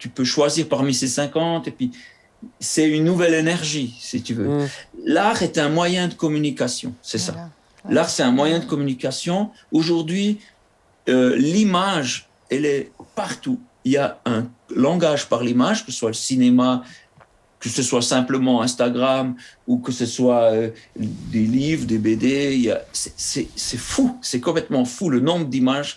[0.05, 1.91] Tu, peux choisir parmi ces 50 et puis
[2.61, 4.49] c'est une nouvelle énergie, si tu veux.
[4.49, 4.69] Mm.
[5.07, 7.51] L'art est un moyen de communication, c'est ça.
[7.89, 9.51] L'art, c'est un moyen de communication.
[9.73, 10.39] Aujourd'hui,
[11.09, 13.61] euh, l'image, elle est partout.
[13.85, 16.83] Il y a un langage par l'image, que ce soit le cinéma,
[17.61, 19.37] que ce soit simplement Instagram
[19.67, 22.75] ou que ce soit euh, des livres, des BD.
[22.93, 25.97] C'est fou, c'est complètement fou le nombre d'images.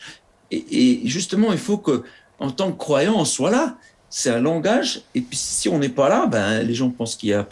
[0.51, 2.03] Et, justement, il faut que,
[2.39, 3.77] en tant que croyant, on soit là.
[4.09, 5.01] C'est un langage.
[5.15, 7.45] Et puis, si on n'est pas là, ben, les gens pensent qu'il y a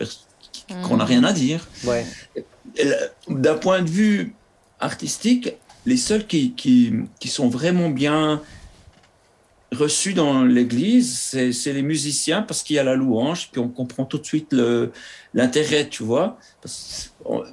[0.84, 1.68] qu'on n'a rien à dire.
[1.84, 2.06] Ouais.
[3.28, 4.34] D'un point de vue
[4.80, 5.53] artistique,
[5.86, 8.41] les seuls qui, qui, qui sont vraiment bien
[9.72, 11.20] reçu dans l'église,
[11.51, 14.56] c'est les musiciens parce qu'il y a la louange, puis on comprend tout de suite
[15.34, 16.39] l'intérêt, tu vois.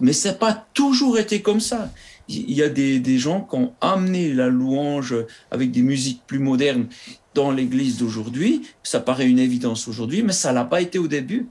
[0.00, 1.90] mais ça n'a pas toujours été comme ça.
[2.28, 5.14] Il y a des, des, gens qui ont amené la louange
[5.50, 6.86] avec des musiques plus modernes
[7.34, 8.62] dans l'église d'aujourd'hui.
[8.82, 11.48] Ça paraît une évidence aujourd'hui, mais ça l'a pas été au début.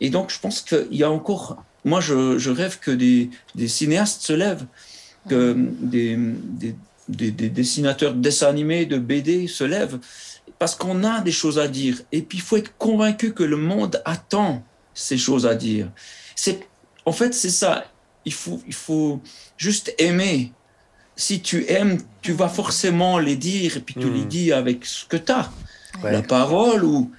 [0.00, 1.62] Et donc, je pense qu'il y a encore.
[1.84, 4.66] Moi, je, je rêve que des, des, cinéastes se lèvent,
[5.28, 6.74] que des, des
[7.08, 9.98] des, dessinateurs de dessins animés, de BD se lèvent,
[10.58, 12.00] parce qu'on a des choses à dire.
[12.12, 14.64] Et puis, il faut être convaincu que le monde attend
[14.94, 15.90] ces choses à dire.
[16.36, 16.66] C'est,
[17.04, 17.84] en fait, c'est ça.
[18.24, 19.20] Il faut, il faut
[19.56, 20.52] juste aimer.
[21.16, 24.28] Si tu aimes, tu vas forcément les dire, et puis tu les hmm.
[24.28, 25.50] dis avec ce que tu as.
[26.02, 27.10] La parole ou,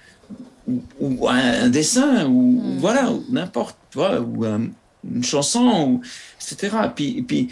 [1.00, 2.78] ou, un, dessin, ou hmm.
[2.80, 6.02] voilà, n'importe, ou une chanson, ou,
[6.42, 6.76] etc.
[6.94, 7.50] Puis, et puis,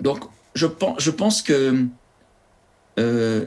[0.00, 1.86] donc, je pense, je pense que
[2.98, 3.46] euh,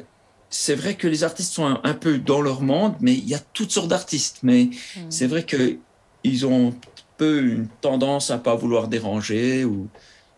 [0.50, 3.40] c'est vrai que les artistes sont un, peu dans leur monde, mais il y a
[3.40, 4.40] toutes sortes d'artistes.
[4.44, 5.00] Mais mm.
[5.10, 6.74] c'est vrai qu'ils ont un
[7.18, 9.88] peu une tendance à pas vouloir déranger, ou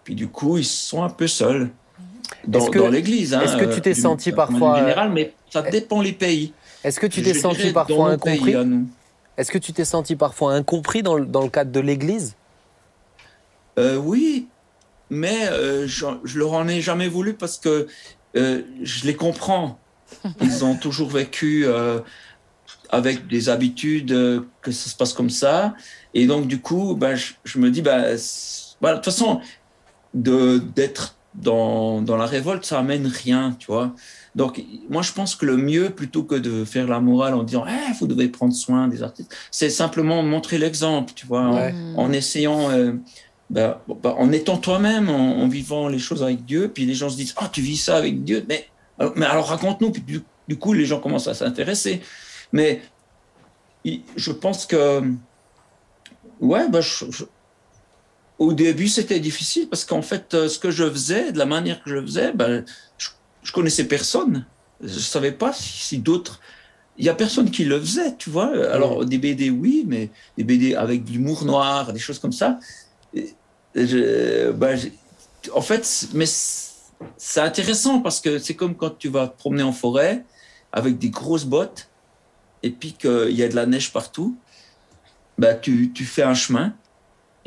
[0.08, 1.70] puis du coup ils sont un peu seuls
[2.47, 3.34] dans, dans l'Église.
[3.34, 6.53] Hein, est-ce que tu t'es senti parfois général, mais ça dépend les pays.
[6.86, 8.55] Est-ce que tu t'es senti parfois incompris
[9.36, 12.38] Est-ce que tu t'es senti parfois incompris dans le, dans le cadre de l'Église
[13.78, 14.47] euh, Oui,
[15.10, 17.88] mais euh, je, je, leur en ai jamais voulu parce que
[18.38, 19.78] euh, je les comprends.
[20.41, 21.99] Ils ont toujours vécu euh,
[22.91, 25.76] avec des habitudes que ça se passe comme ça.
[26.14, 28.16] Et donc, du coup, ben, je, me dis, ben,
[28.82, 29.41] de toute façon,
[30.22, 33.93] d'être dans, dans, la révolte, ça amène rien, tu vois.
[34.36, 37.65] Donc, moi, je pense que le mieux, plutôt que de faire la morale en disant,
[37.68, 42.11] eh, vous devez prendre soin des artistes, c'est simplement montrer l'exemple, tu vois, en, en,
[42.11, 42.70] essayant
[43.49, 47.15] ben, ben, en étant toi-même, en, vivant les choses avec Dieu, puis les gens se
[47.15, 48.68] disent Ah, tu vis ça avec Dieu, mais,
[49.15, 49.91] mais alors raconte-nous.
[49.91, 50.03] Puis
[50.47, 52.01] du, coup, les gens commencent à s'intéresser.
[52.51, 52.82] Mais
[53.86, 55.01] je pense que,
[56.41, 56.82] ouais, ben,
[58.39, 61.81] au début, c'était difficile parce qu'en fait, euh, ce que je faisais, de la manière
[61.83, 62.63] que je faisais, ben,
[62.97, 63.09] je,
[63.43, 64.45] je connaissais personne.
[64.81, 66.39] Je savais pas si d'autres
[66.97, 68.47] il y a personne qui le faisait, tu vois.
[68.71, 72.59] Alors, des BD, oui, mais des BD avec de l'humour noir, des choses comme ça.
[73.75, 74.69] Bah,
[75.53, 79.71] en fait, mais c'est intéressant parce que c'est comme quand tu vas te promener en
[79.71, 80.25] forêt
[80.71, 81.88] avec des grosses bottes
[82.63, 84.35] et puis qu'il y a de la neige partout.
[85.38, 86.73] Bah, tu, tu, fais un chemin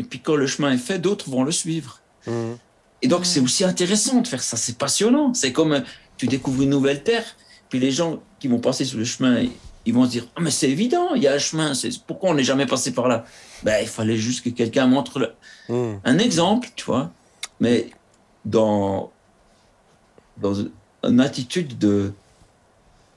[0.01, 2.01] et puis quand le chemin est fait, d'autres vont le suivre.
[2.27, 2.53] Mmh.
[3.03, 4.57] Et donc, c'est aussi intéressant de faire ça.
[4.57, 5.35] C'est passionnant.
[5.35, 5.85] C'est comme
[6.17, 7.37] tu découvres une nouvelle terre.
[7.69, 9.45] Puis les gens qui vont passer sur le chemin,
[9.85, 12.31] ils vont se dire Ah, mais c'est évident, il y a un chemin, c'est pourquoi
[12.31, 13.27] on n'est jamais passé par là?
[13.63, 15.35] Ben, Il fallait juste que quelqu'un montre
[15.69, 15.97] hmm.
[16.03, 17.11] un exemple, tu vois.
[17.61, 17.91] Mais
[18.47, 19.13] dans,
[20.39, 20.55] dans
[21.05, 22.15] une attitude de,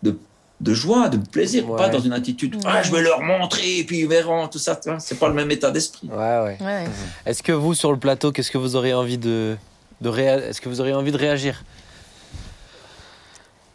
[0.04, 0.18] de,
[0.62, 4.00] de joie, de plaisir, pas dans une attitude Ah, je vais leur montrer, et puis
[4.00, 6.10] ils verront, tout ça, c'est pas le même état d'esprit.
[6.10, 6.88] Ouais, ouais.
[7.26, 9.58] Est-ce que vous, sur le plateau, qu'est-ce que vous auriez envie de.
[10.02, 11.64] de Est-ce que vous auriez envie de réagir?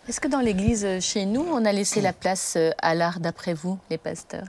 [0.08, 3.20] Est-ce que dans l'Église euh, chez nous, on a laissé la place euh, à l'art
[3.20, 4.46] d'après vous, les pasteurs?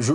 [0.00, 0.14] Je,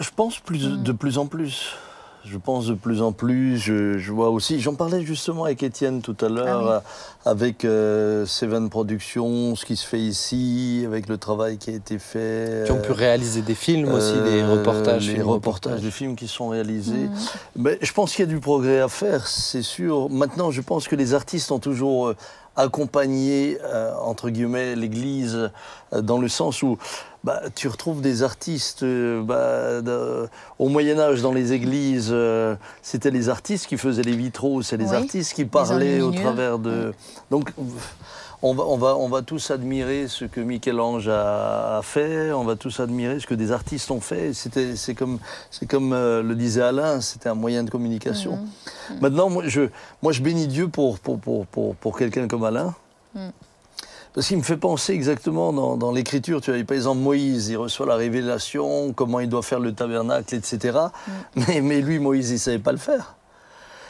[0.00, 0.82] je pense plus, hmm.
[0.82, 1.76] de plus en plus
[2.24, 3.56] je pense de plus en plus.
[3.56, 6.82] Je, vois aussi, j'en parlais justement avec Étienne tout à l'heure, ah
[7.24, 11.98] avec euh, Seven Productions, ce qui se fait ici, avec le travail qui a été
[11.98, 12.64] fait.
[12.66, 15.08] Qui ont pu réaliser des films aussi, des euh, reportages.
[15.08, 16.92] Les reportages, des films qui sont réalisés.
[16.92, 17.16] Mhm.
[17.56, 20.08] Mais je pense qu'il y a du progrès à faire, c'est sûr.
[20.10, 22.16] Maintenant, je pense que les artistes ont toujours euh,
[22.56, 23.56] accompagné,
[24.02, 25.52] entre guillemets, l'Église,
[25.92, 26.78] dans le sens où
[27.24, 30.28] bah, tu retrouves des artistes euh, bah,
[30.58, 32.10] au Moyen Âge dans les églises.
[32.12, 36.58] Euh, c'était les artistes qui faisaient les vitraux, c'est les artistes qui parlaient au travers
[36.58, 36.94] de.
[37.30, 37.52] Donc
[38.40, 42.54] on va, on, va, on va tous admirer ce que Michel-Ange a, fait, on va
[42.54, 44.32] tous admirer ce que des artistes ont fait.
[44.32, 45.18] C'était, c'est comme,
[45.50, 48.36] c'est comme euh, le disait Alain, c'était un moyen de communication.
[48.36, 48.94] Mmh.
[49.00, 49.62] Maintenant, moi je,
[50.02, 52.74] moi, je bénis Dieu pour, pour, pour, pour, pour quelqu'un comme Alain.
[53.14, 53.28] Mmh.
[54.18, 57.86] Parce qu'il me fait penser exactement dans, l'écriture, tu vois, par exemple Moïse, il reçoit
[57.86, 60.76] la révélation, comment il doit faire le tabernacle, etc.
[60.76, 61.10] Mm.
[61.36, 63.14] Mais, mais, lui, Moïse, il ne savait pas le faire.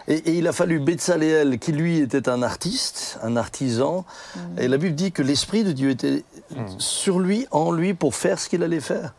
[0.06, 4.04] Et, il a fallu Betsaléel, qui lui était un artiste, un artisan.
[4.36, 4.40] Mm.
[4.58, 6.56] Et la Bible dit que l'Esprit de Dieu était mm.
[6.76, 9.14] sur lui, en lui, pour faire ce qu'il allait faire.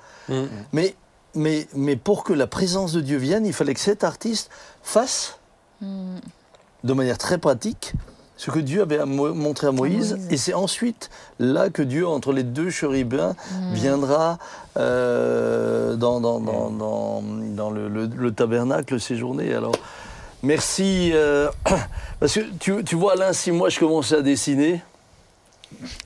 [0.73, 0.93] Mais,
[1.33, 4.51] mais, mais pour que la présence de Dieu vienne, il fallait que cet artiste
[4.83, 5.39] fasse,
[5.81, 7.95] de manière très pratique,
[8.39, 11.09] ce que Dieu avait montré à Moïse, et c'est ensuite
[11.39, 13.73] là que Dieu, entre les deux chérubins, mm.
[13.73, 14.37] viendra
[14.77, 19.53] euh, dans, dans, dans, dans le, le, tabernacle séjourner.
[19.53, 19.75] Alors,
[20.41, 21.49] merci, euh,
[22.21, 24.79] parce que tu, tu vois, Alain, si moi je commençais à dessiner,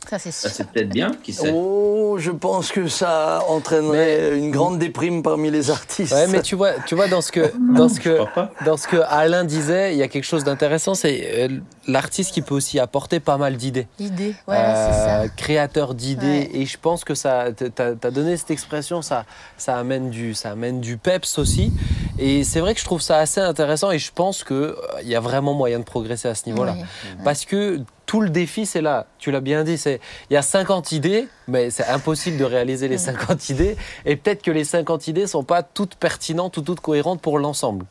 [0.10, 0.50] ça, c'est sûr.
[0.50, 1.52] C'est peut-être bien, qui sait.
[1.54, 6.14] Oh, je pense que ça entraînerait une grande déprime parmi les artistes.
[6.14, 8.20] Ouais, mais tu vois, tu vois dans ce que, dans ce que,
[8.66, 11.48] dans ce que Alain disait, il y a quelque chose d'intéressant, c'est euh,
[11.88, 13.88] l'artiste qui peut aussi apporter pas mal d'idées.
[14.00, 15.22] Idées, ouais, c'est ça.
[15.22, 16.50] Euh, créateur d'idées.
[16.54, 19.26] Et je pense que ça, t'as as donné cette expression, ça,
[19.58, 21.72] ça amène du, ça amène du peps aussi.
[22.20, 25.10] Et c'est vrai que je trouve ça assez intéressant et je pense qu'il euh, il
[25.10, 26.76] y a vraiment moyen de progresser à ce niveau-là.
[27.24, 29.08] Parce que tout le défi, c'est là.
[29.18, 30.00] Tu l'as bien dit, c'est
[30.30, 33.78] il y a 50 idées, mais c'est impossible de réaliser les 50 idées.
[34.06, 37.86] Et peut-être que les 50 idées sont pas toutes pertinentes ou toutes cohérentes pour l'ensemble.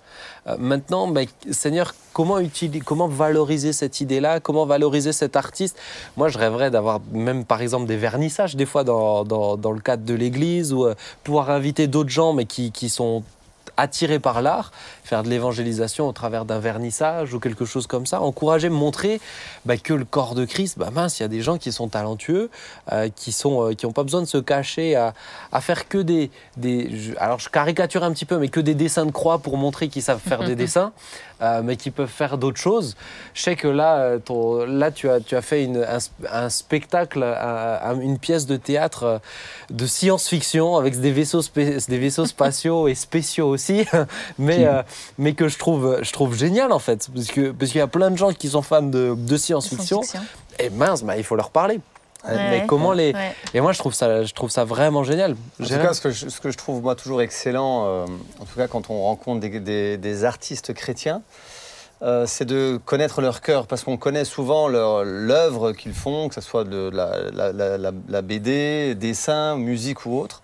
[0.46, 4.40] Euh, maintenant, mais, Seigneur, comment utiliser, comment valoriser cette idée-là?
[4.40, 5.78] Comment valoriser cet artiste?
[6.16, 10.04] Moi, je rêverais d'avoir même, par exemple, des vernissages des fois dans, dans, le cadre
[10.04, 10.94] de l'Église ou euh,
[11.24, 13.24] pouvoir inviter d'autres gens, mais qui, qui sont
[13.82, 14.70] attiré par l'art,
[15.02, 19.20] faire de l'évangélisation au travers d'un vernissage ou quelque chose comme ça, encourager, montrer
[19.66, 21.88] bah, que le corps de Christ, bah, mince, il y a des gens qui sont
[21.88, 22.48] talentueux,
[22.92, 25.14] euh, qui sont, euh, qui n'ont pas besoin de se cacher à,
[25.50, 29.04] à faire que des, des, alors je caricature un petit peu, mais que des dessins
[29.04, 30.92] de croix pour montrer qu'ils savent faire des dessins.
[31.40, 32.94] Euh, mais qui peuvent faire d'autres choses.
[33.34, 35.84] Je sais que là, ton, là tu, as, tu as fait une,
[36.30, 37.24] un, spectacle,
[38.00, 39.20] une pièce de théâtre
[39.68, 43.71] de science-fiction avec des vaisseaux, des vaisseaux spatiaux et spéciaux aussi,
[44.38, 44.66] mais,
[45.18, 47.86] mais que je trouve, je trouve génial en fait, parce qu'il parce qu'il y a
[47.86, 50.02] plein de gens qui sont fans de, de science-fiction.
[50.58, 51.80] et mince, bah, il faut leur parler.
[52.28, 53.14] Mais comment les
[53.54, 55.36] et moi je trouve ça je trouve ça vraiment génial.
[55.60, 58.06] En tout cas ce que, je, ce que je trouve moi toujours excellent euh,
[58.40, 61.22] en tout cas quand on rencontre des, des, artistes chrétiens
[62.02, 63.68] euh, c'est de connaître leur cœur.
[63.68, 68.22] Parce qu'on connaît souvent l'œuvre qu'ils font que ce soit de la, la, la, la
[68.22, 70.42] BD dessin musique ou autre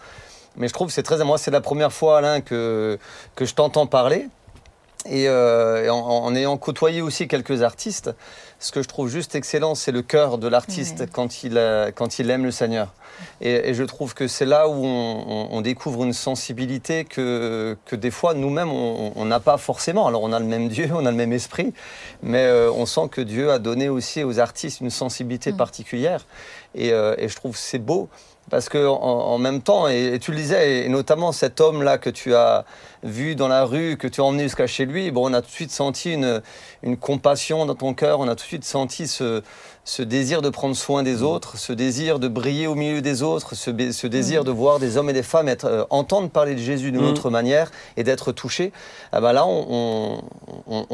[0.59, 1.23] Mais je trouve que c'est très.
[1.25, 2.99] Moi, c'est la première fois, Alain, que,
[3.35, 4.29] que je t'entends parler.
[5.07, 8.11] Et, euh, en, ayant côtoyé aussi quelques artistes,
[8.59, 11.59] ce que je trouve juste excellent, c'est le cœur de l'artiste quand, il,
[11.95, 12.93] quand il aime le Seigneur.
[13.41, 18.35] Et, je trouve que c'est là où on, découvre une sensibilité que, que des fois
[18.35, 20.07] nous-mêmes on n'a pas forcément.
[20.07, 21.73] Alors on a le même Dieu, on a le même esprit,
[22.23, 25.57] mais euh, on sent que Dieu a donné aussi aux artistes une sensibilité mm.
[25.57, 26.27] particulière.
[26.75, 28.09] Et, euh, et, je trouve c'est beau
[28.51, 32.35] parce que en, même temps, et, tu le disais, et notamment cet homme-là que tu
[32.35, 32.65] as
[33.03, 35.49] vu dans la rue, que tu as emmené jusqu'à chez lui, bon, on a tout
[35.49, 36.43] de suite senti une,
[36.83, 39.43] une compassion dans ton cœur, on a tout de suite senti ce,
[39.89, 43.55] ce désir de prendre soin des autres, ce désir de briller au milieu des autres,
[43.55, 46.93] ce, désir de voir des hommes et des femmes être, euh, entendre parler de Jésus
[46.93, 47.09] d'une mm.
[47.09, 48.71] autre manière et d'être touchés,
[49.13, 50.21] ah ben là, on,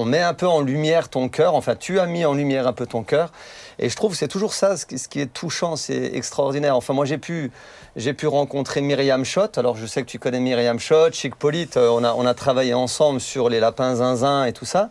[0.05, 2.87] met un peu en lumière ton cœur, enfin, tu as mis en lumière un peu
[2.87, 3.33] ton cœur.
[3.81, 6.77] Et je trouve que c'est toujours ça, ce qui est touchant, c'est extraordinaire.
[6.77, 7.51] Enfin, moi, j'ai pu,
[7.97, 9.59] j'ai pu rencontrer Myriam Schott.
[9.59, 11.77] Alors, je sais que tu connais Myriam Schott, Chic Polite.
[11.77, 14.91] Euh, on a, on a travaillé ensemble sur les lapins zinzin et tout ça.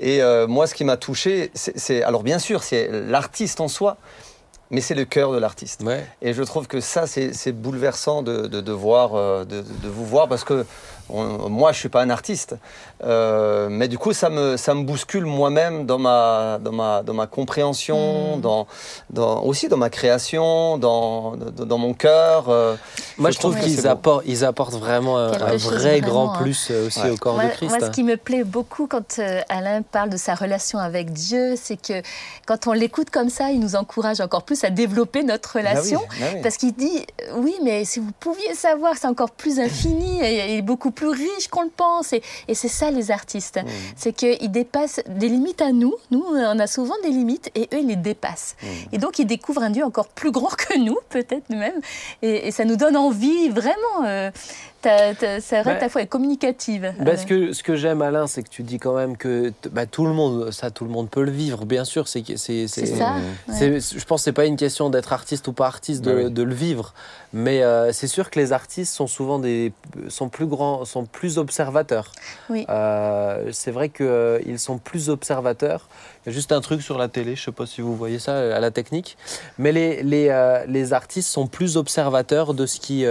[0.00, 3.98] Et euh, moi, ce qui m'a touché, c'est, alors bien sûr, c'est l'artiste en soi,
[4.70, 5.84] mais c'est le cœur de l'artiste.
[6.22, 10.26] Et je trouve que ça, c'est, bouleversant de, de, voir, euh, de, de, vous voir,
[10.26, 10.64] parce que
[11.10, 12.56] moi, je suis pas un artiste,
[13.02, 17.14] euh, mais du coup, ça me, ça me bouscule moi-même dans ma, dans, ma, dans
[17.14, 18.40] ma compréhension, mm.
[18.40, 18.66] dans,
[19.10, 22.48] dans, aussi dans ma création, dans, dans, mon cœur.
[22.48, 22.76] Euh,
[23.18, 27.16] moi, je, trouve qu'ils apportent, ils apportent vraiment un, vrai grand plus euh, aussi au
[27.16, 27.70] corps de Christ.
[27.70, 31.80] Moi, ce qui me plaît beaucoup quand Alain parle de sa relation avec Dieu, c'est
[31.80, 32.02] que
[32.46, 36.00] quand on l'écoute comme ça, il nous encourage encore plus à développer notre bah relation.
[36.20, 37.06] Bah parce qu'il dit,
[37.36, 41.08] oui, mais si vous pouviez savoir, c'est encore plus infini et, et beaucoup plus plus
[41.08, 42.12] riche qu'on le pense.
[42.12, 42.22] Et,
[42.54, 43.56] c'est ça, les artistes.
[43.56, 43.68] Mmh.
[43.96, 45.94] C'est qu'ils dépassent des limites à nous.
[46.10, 48.54] Nous, on a souvent des limites et eux, ils les dépassent.
[48.62, 48.66] Mmh.
[48.92, 51.80] Et donc, ils découvrent un Dieu encore plus grand que nous, peut-être même.
[52.20, 54.04] Et, ça nous donne envie, vraiment.
[54.04, 54.30] Euh,
[54.80, 56.92] ta, ta, ça ta foi est communicative.
[57.00, 59.86] Bah, ce que, ce que j'aime, Alain, c'est que tu dis quand même que bah,
[59.86, 61.64] tout le monde, ça, tout le monde peut le vivre.
[61.64, 63.16] Bien sûr, c'est c'est ça.
[63.48, 66.54] Je pense que c'est pas une question d'être artiste ou pas artiste, de, de le
[66.54, 66.94] vivre.
[67.32, 69.72] Mais euh, c'est sûr que les artistes sont souvent des,
[70.08, 72.10] sont plus grands, sont plus observateurs.
[72.48, 72.66] Oui.
[72.68, 75.88] Euh, c'est vrai qu'ils euh, sont plus observateurs.
[76.24, 77.94] Il y a juste un truc sur la télé, je ne sais pas si vous
[77.94, 79.16] voyez ça à la technique,
[79.58, 83.06] mais les, les, les artistes sont plus observateurs de ce qui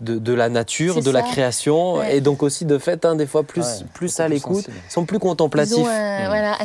[0.00, 3.84] de, la nature, de la création, et donc aussi de fait, hein, des fois plus,
[3.94, 5.76] plus à l'écoute, sont plus contemplatifs.
[5.76, 6.26] Ils ont un, mmh.
[6.28, 6.56] voilà,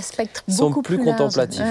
[0.47, 1.61] beaucoup sont plus, contemplatifs.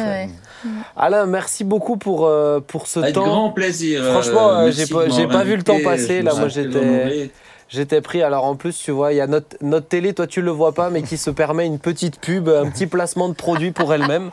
[0.97, 3.25] Alain, merci beaucoup pour, euh, pour ce Avec temps.
[3.25, 4.05] grand plaisir.
[4.05, 6.23] Franchement, euh, j'ai pas, pas vu le temps passer.
[6.23, 7.31] Là, moi, j'étais
[7.73, 8.23] J'étais pris.
[8.23, 10.73] Alors en plus, tu vois, il y a notre, notre télé, toi tu le vois
[10.73, 14.31] pas, mais qui se permet une petite pub, un petit placement de produit pour elle-même.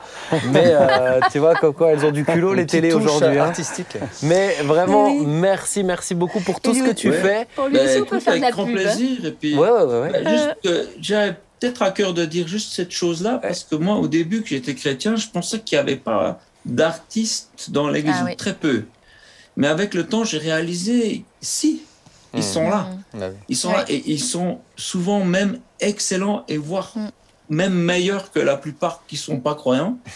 [0.52, 3.40] Mais euh, tu vois, comme quoi elles ont du culot les télés aujourd'hui.
[3.40, 3.46] Hein.
[3.46, 3.98] artistique.
[4.24, 7.48] Mais vraiment, merci, merci beaucoup pour tout ce que tu fais.
[7.56, 8.76] Pour lui aussi, on peut faire de la grand pub.
[8.76, 9.26] plaisir.
[9.26, 10.24] Et puis, ouais, ouais, ouais.
[10.24, 13.96] Bah, juste, euh, j'avais peut-être à cœur de dire juste cette chose-là, parce que moi,
[13.96, 18.36] au début que j'étais chrétien, je pensais qu'il n'y avait pas d'artistes dans l'Église, ah
[18.36, 18.84] très peu.
[19.56, 21.84] Mais avec le temps, j'ai réalisé, si,
[22.34, 22.90] ils sont là.
[23.14, 23.20] Mmh.
[23.20, 27.10] Bah ils sont là et ils sont souvent même excellents et voire mmh.
[27.50, 29.98] même meilleurs que la plupart qui sont pas croyants.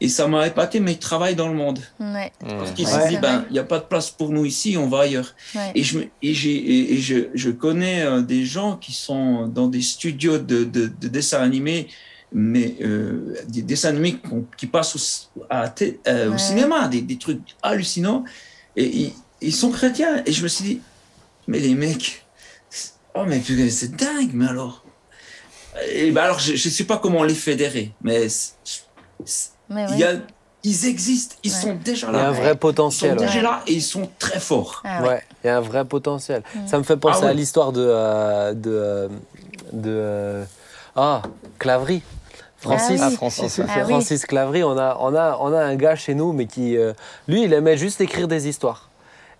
[0.00, 1.80] Et ça m'a épaté, mais ils travaillent dans le monde.
[1.98, 2.32] Ouais.
[2.40, 4.86] Parce qu'ils se disent, ben, il n'y a pas de place pour nous ici, on
[4.86, 5.34] va ailleurs.
[5.74, 6.30] Et, je, et,
[6.92, 11.08] et je, je, connais euh, des gens qui sont dans des studios de, de, de
[11.08, 11.88] dessins animés,
[12.32, 14.18] mais euh, des dessins animés
[14.56, 15.74] qui passent au, à,
[16.06, 18.22] euh, au cinéma, des, des, trucs hallucinants.
[18.76, 20.22] Et ils, ils sont chrétiens.
[20.26, 20.80] Et je me suis dit,
[21.48, 22.24] mais les mecs,
[23.14, 24.84] oh mais c'est dingue, mais alors.
[25.90, 28.26] Et ben alors, je ne sais pas comment les fédérer, mais,
[29.70, 30.12] il y a,
[30.62, 32.18] ils existent, ils sont déjà là.
[32.18, 33.14] Il y a un vrai potentiel.
[33.14, 34.82] Ils sont déjà là et ils sont très forts.
[34.84, 35.22] Ah ouais.
[35.42, 36.42] il y a un vrai potentiel.
[36.54, 36.66] Mm.
[36.66, 37.84] Ça me fait penser ah à l'histoire de.
[37.84, 39.08] Euh, de, euh,
[39.72, 40.44] de euh,
[40.96, 41.22] ah,
[41.58, 42.02] Clavry.
[42.56, 46.32] Francis, ah, Francis, Francis Clavry, on a, on, a, on a un gars chez nous,
[46.32, 46.76] mais qui,
[47.28, 48.87] lui, il aimait juste écrire des histoires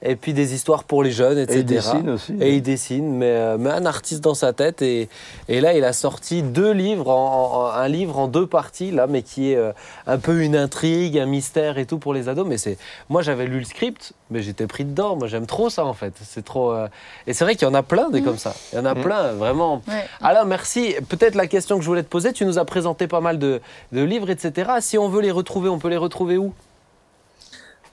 [0.01, 1.59] et puis des histoires pour les jeunes, etc.
[1.59, 2.33] Et il dessine aussi.
[2.41, 4.81] Et il dessine, mais, euh, mais, un artiste dans sa tête.
[4.81, 5.09] Et,
[5.49, 9.23] et là, il a sorti deux livres, en, un livre en deux parties, là, mais
[9.23, 9.73] qui est euh,
[10.07, 12.47] un peu une intrigue, un mystère et tout pour les ados.
[12.47, 12.79] Mais c'est,
[13.09, 15.17] moi, j'avais lu le script, mais j'étais pris dedans.
[15.17, 16.15] Moi, j'aime trop ça, en fait.
[16.23, 16.73] C'est trop.
[16.73, 16.87] Euh,
[17.27, 18.25] et c'est vrai qu'il y en a plein des mmh.
[18.25, 18.55] comme ça.
[18.73, 19.03] Il y en a mmh.
[19.03, 19.83] plein, vraiment.
[20.21, 20.95] Alors, merci.
[21.09, 23.61] Peut-être la question que je voulais te poser, tu nous as présenté pas mal de,
[23.91, 24.71] de livres, etc.
[24.81, 26.53] Si on veut les retrouver, on peut les retrouver où?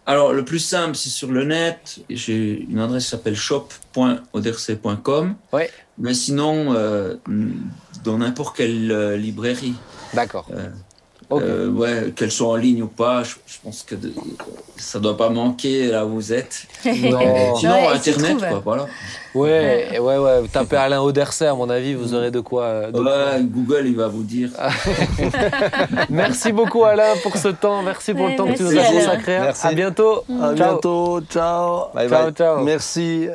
[0.07, 2.01] Alors, le plus simple, c'est sur le net.
[2.09, 5.35] J'ai une adresse qui s'appelle shop.oderc.com.
[5.51, 5.71] Ouais.
[5.97, 7.15] Mais sinon, euh,
[8.03, 9.73] dans n'importe quelle euh, librairie.
[10.13, 10.47] D'accord.
[11.31, 11.39] Euh.
[11.67, 14.13] Euh, ouais, qu'elles soient en ligne ou pas, je, je pense que de-
[14.77, 16.67] ça doit pas manquer là où vous êtes.
[16.85, 17.55] Non.
[17.57, 18.85] Sinon, Ouais, Internet, quoi, voilà.
[19.33, 20.43] Ouais, ouais, ouais.
[20.51, 22.63] Tapez Alain Auderset, à mon avis, vous aurez de quoi.
[22.63, 23.39] euh, quoi.
[23.41, 24.49] Google, il va vous dire.
[26.09, 27.81] Merci beaucoup, Alain, pour ce temps.
[27.81, 29.39] Merci pour le temps que tu nous as consacré.
[29.39, 29.67] Merci.
[29.67, 30.23] À bientôt.
[30.29, 30.53] À Ciao.
[30.53, 31.21] bientôt.
[31.29, 31.79] Ciao.
[31.93, 32.33] Bye Ciao, bye.
[32.33, 32.63] ciao.
[32.63, 33.27] Merci.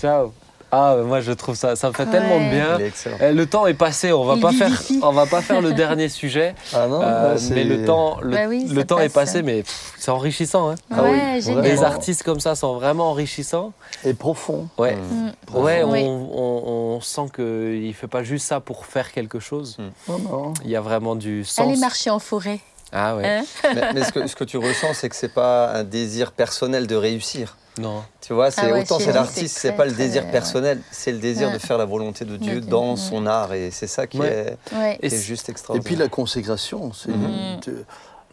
[0.00, 0.32] Ciao.
[0.70, 2.76] Ah, moi, je trouve ça, ça me fait tellement de bien.
[2.78, 3.16] Il est excellent.
[3.20, 4.70] Eh, Le temps est passé, on va Il pas faire,
[5.02, 8.42] on va pas faire le dernier sujet, Ah non, euh, mais le temps, le, Bah
[8.48, 10.70] oui, le ça temps est passé, mais pff, c'est enrichissant.
[10.70, 10.74] Hein.
[10.90, 11.40] Ah Ouais.
[11.62, 13.72] Les artistes comme ça sont vraiment enrichissants.
[14.04, 14.68] Et profond.
[14.76, 15.56] Ouais, Mm.
[15.56, 16.02] ouais, on, Oui.
[16.04, 19.78] on- on sent qu'il fait pas juste ça pour faire quelque chose.
[20.08, 20.54] Non, non.
[20.64, 21.66] Il y a vraiment du sens.
[21.66, 22.60] Allez marcher en forêt.
[22.92, 23.26] Ah ouais.
[23.26, 26.32] Hein mais mais ce, que, ce que tu ressens, c'est que c'est pas un désir
[26.32, 27.56] personnel de réussir.
[27.78, 28.02] Non.
[28.20, 30.30] Tu vois, c'est Ah ouais, autant c'est l'artiste, c'est pas le très, désir ouais.
[30.32, 31.54] personnel, c'est le désir Ouais.
[31.54, 34.56] de faire la volonté de Dieu dans son art et c'est ça qui Ouais.
[34.72, 34.98] est, Ouais.
[35.00, 35.84] qui Et est juste Et extraordinaire.
[35.86, 36.92] puis la consécration.
[36.92, 37.60] C'est Mhm.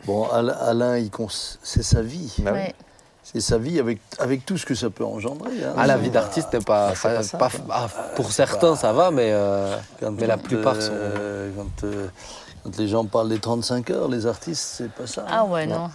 [0.05, 1.27] bon, Al- Alain, il cons-
[1.61, 2.33] c'est sa vie.
[2.39, 2.59] Bah oui.
[2.59, 2.75] Ouais.
[3.23, 5.51] C'est sa vie avec, avec tout ce que ça peut engendrer.
[5.63, 5.73] hein.
[5.77, 8.93] Ah, la vie d'artiste n'est pas, Bah, c'est pas ça, pas- ah, pour certains ça
[8.93, 10.91] va, mais euh, Quand- mais la plupart sont.
[10.93, 12.07] euh, quand, euh,
[12.65, 15.23] quand les gens parlent des 35 heures, les artistes, c'est pas ça.
[15.29, 15.49] Ah hein.
[15.51, 15.89] ouais, non.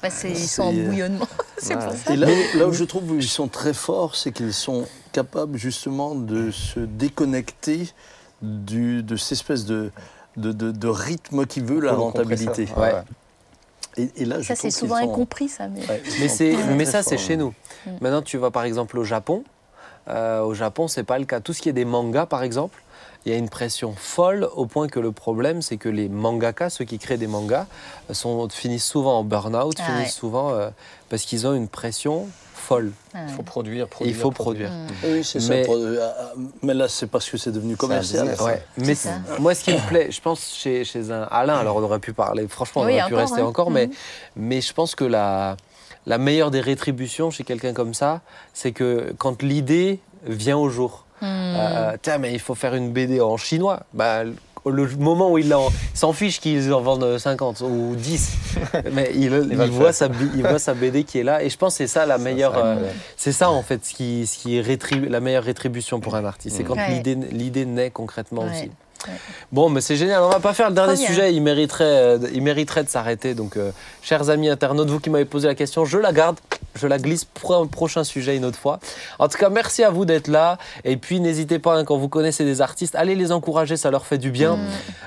[0.00, 1.26] Bah, c'est- ils sont en euh, bouillonnement.
[1.58, 1.84] c'est Ouais.
[1.84, 2.12] pour ça.
[2.12, 5.58] Et là, où- là où je trouve qu'ils sont très forts, c'est qu'ils sont capables
[5.58, 7.92] justement de se déconnecter
[8.40, 9.90] du, de cette espèce de,
[10.36, 12.68] de, de- de rythme qui veut la rentabilité.
[12.76, 12.94] Ouais.
[13.96, 15.66] Et, et là, je Ça, c'est souvent sont- incompris, ça.
[15.66, 15.80] Mais...
[15.88, 16.02] Ouais,
[16.76, 17.52] Mais, ça, c'est chez nous.
[17.84, 17.90] Mm.
[18.00, 19.42] Maintenant, tu vas par exemple au Japon.
[20.08, 21.40] Euh, au Japon, c'est pas le cas.
[21.40, 22.82] Tout ce qui est des mangas, par exemple,
[23.26, 26.70] il y a une pression folle au point que le problème, c'est que les mangaka,
[26.70, 27.66] ceux qui créent des mangas,
[28.12, 30.20] sont, finissent souvent en burn-out, Ah finissent ouais.
[30.20, 30.70] souvent euh,
[31.10, 32.92] parce qu'ils ont une pression folle.
[33.14, 34.16] Ah, Il faut produire, Et produire.
[34.16, 34.70] il faut produire.
[34.70, 34.86] Mm.
[35.04, 35.72] Oui, c'est Mais- ça.
[35.72, 36.10] euh,
[36.62, 38.34] Mais là, c'est parce que c'est devenu commercial.
[38.40, 38.62] Ouais.
[38.78, 39.10] Mais ça.
[39.38, 42.12] moi, ce qui me plaît, je pense chez, chez un Alain, alors on aurait pu
[42.12, 43.46] parler, franchement, on Oui, aurait pu encore, rester hein.
[43.46, 43.92] encore, mais, Mhm.
[44.36, 45.56] mais je pense que la,
[46.08, 48.22] la meilleure des rétributions chez quelqu'un comme ça,
[48.54, 51.04] c'est que quand l'idée vient au jour.
[51.20, 51.24] Mm.
[51.26, 53.80] Euh, tiens, mais il faut faire une BD en chinois.
[53.92, 54.24] Bah,
[54.66, 55.54] le moment où il
[55.94, 58.36] s'en fiche qu'ils en vendent 50 ou 10.
[58.92, 59.30] mais il,
[59.70, 61.42] voit sa, bi- il voit sa BD qui est là.
[61.42, 62.52] Et je pense que c'est ça la meilleure.
[62.54, 66.16] c'est euh, c'est ça en fait ce qui, ce qui est la meilleure rétribution pour
[66.16, 66.56] un artiste.
[66.56, 66.90] C'est quand Ouais.
[66.90, 68.50] l'idée l'idée naît concrètement Ouais.
[68.50, 68.70] aussi.
[69.06, 69.14] Ouais.
[69.52, 70.22] Bon, mais c'est génial.
[70.22, 71.32] On va pas faire le dernier sujet.
[71.32, 73.34] Il mériterait, euh, il mériterait de s'arrêter.
[73.34, 73.70] Donc, euh,
[74.02, 76.36] chers amis internautes, vous qui m'avez posé la question, je la garde.
[76.74, 78.78] Je la glisse pour un prochain sujet une autre fois.
[79.18, 80.58] En tout cas, merci à vous d'être là.
[80.84, 84.06] Et puis, n'hésitez pas, hein, quand vous connaissez des artistes, allez les encourager, ça leur
[84.06, 84.56] fait du bien.
[84.56, 84.66] Mm.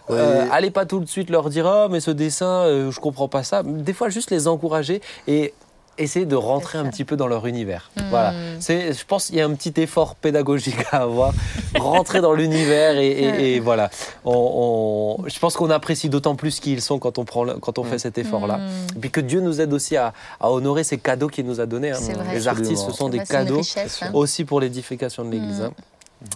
[0.09, 0.49] Euh, Ouais.
[0.51, 3.43] allez pas tout de suite leur dire oh mais ce dessin euh, je comprends pas
[3.43, 5.53] ça des fois juste les encourager et
[5.97, 8.01] essayer de rentrer un petit peu dans leur univers Mm.
[8.09, 11.33] voilà c'est je pense qu'il y a un petit effort pédagogique à avoir
[11.79, 13.89] rentrer dans l'univers et, et- et voilà
[14.25, 17.77] on, on- je pense qu'on apprécie d'autant plus qui ils sont quand on prend quand
[17.77, 18.69] on fait cet effort là Mm.
[18.95, 21.65] et puis que Dieu nous aide aussi à, à honorer ces cadeaux qu'il nous a
[21.65, 21.97] donnés hein.
[22.33, 24.11] Les artistes ce sont des Ouais, cadeaux richesse, hein.
[24.13, 25.71] aussi pour l'édification de l'Église hein.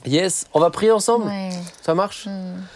[0.06, 1.26] yes on va prier ensemble?
[1.28, 1.50] Ouais.
[1.82, 2.28] ça marche?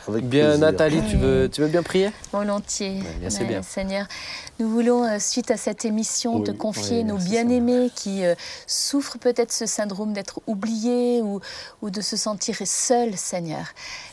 [0.07, 0.59] Avec bien plaisir.
[0.59, 2.11] Nathalie tu veux tu veux bien prier?
[2.31, 3.01] Volontiers.
[3.19, 3.61] bien, c'est Ouais, bien.
[3.63, 4.05] Seigneur,
[4.59, 8.35] nous voulons, euh, suite à cette émission, Oui, te confier oui, nos bien-aimés qui euh,
[8.67, 11.39] souffrent peut-être ce syndrome d'être oubliés ou,
[11.81, 13.67] ou de se sentir seuls, Seigneur.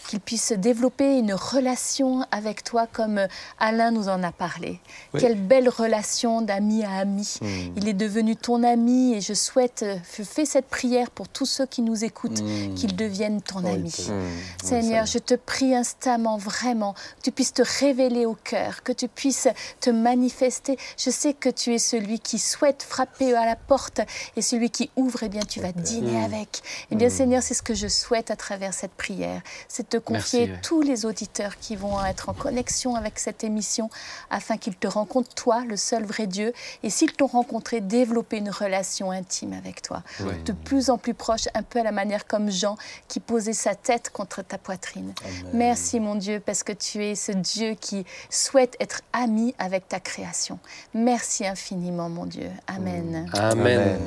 [0.06, 3.26] Qu'ils puissent développer une relation avec toi comme
[3.58, 4.78] Alain nous en a parlé.
[5.14, 5.20] Oui.
[5.20, 7.38] Quelle belle relation d'ami à ami.
[7.40, 7.46] Mm.
[7.76, 11.46] Il est devenu ton ami et je souhaite, euh, je fais cette prière pour tous
[11.46, 12.74] ceux qui nous écoutent, Mm.
[12.74, 13.90] qu'ils deviennent ton Oui, ami.
[14.06, 14.30] peut- Mm.
[14.62, 19.08] Seigneur, je te prie instamment, vraiment, que tu puisses te révéler au cœur, que tu
[19.08, 19.48] puisses
[19.80, 20.78] te manifester.
[20.96, 24.00] Je sais que tu es celui qui souhaite frapper à la porte
[24.36, 26.62] et celui qui ouvre, eh bien, tu vas dîner avec.
[26.92, 29.42] Eh bien, Seigneur, c'est ce que je souhaite à travers cette prière.
[29.68, 30.60] C'est te confier Merci, ouais.
[30.62, 33.88] tous les auditeurs qui vont être en connexion avec cette émission
[34.30, 38.50] afin qu'ils te rencontrent, toi, le seul vrai Dieu, et s'ils t'ont rencontré, développer une
[38.50, 40.38] relation intime avec toi Ouais.
[40.44, 42.76] de plus en plus proche, un peu à la manière comme Jean
[43.08, 45.12] qui posait sa tête contre ta poitrine.
[45.24, 45.50] Amen.
[45.54, 50.00] Merci mon Dieu parce que tu es ce Dieu qui souhaite être ami avec ta
[50.00, 50.58] création.
[50.94, 52.50] Merci infiniment mon Dieu.
[52.66, 53.28] Amen.
[53.34, 53.98] Amen.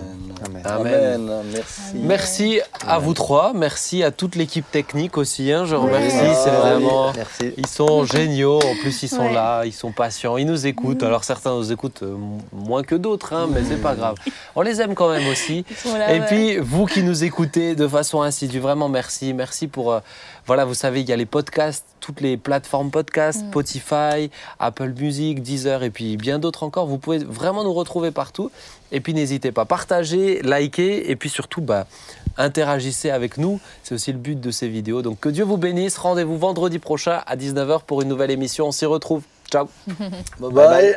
[0.44, 0.62] Amen.
[0.66, 0.66] Amen.
[0.66, 1.44] Amen.
[1.54, 1.82] Merci.
[1.96, 5.52] Merci à vous trois, merci à toute l'équipe technique aussi.
[5.52, 6.34] hein, je remercie, Ouais.
[6.44, 7.08] c'est Ah, vraiment.
[7.08, 7.54] oui, Merci.
[7.58, 9.34] Ils sont géniaux, en plus ils sont Ouais.
[9.34, 11.04] là, ils sont patients, ils nous écoutent.
[11.04, 12.16] Alors certains nous écoutent euh,
[12.54, 14.16] moins que d'autres, hein, mais c'est pas grave.
[14.56, 15.66] On les aime quand même aussi.
[15.86, 16.26] Là, Et ouais.
[16.28, 19.92] puis vous qui nous écoutez de façon insidue, vraiment merci, merci pour.
[19.94, 20.00] euh,
[20.48, 23.50] voilà, vous savez, il y a les podcasts, toutes les plateformes podcasts, Mm.
[23.50, 26.88] Spotify, Apple Music, Deezer et puis bien d'autres encore.
[26.88, 28.50] Vous pouvez vraiment nous retrouver partout.
[28.92, 31.86] Et puis n'hésitez pas, partagez, partagez, likez et puis surtout, bah,
[32.38, 33.60] interagissez avec nous.
[33.84, 35.02] C'est aussi le but de ces vidéos.
[35.02, 35.98] Donc que Dieu vous bénisse.
[35.98, 38.68] Rendez-vous vendredi prochain à 19h pour une nouvelle émission.
[38.68, 39.24] On s'y retrouve.
[39.52, 39.68] Ciao.
[40.40, 40.52] bye.
[40.52, 40.96] bye.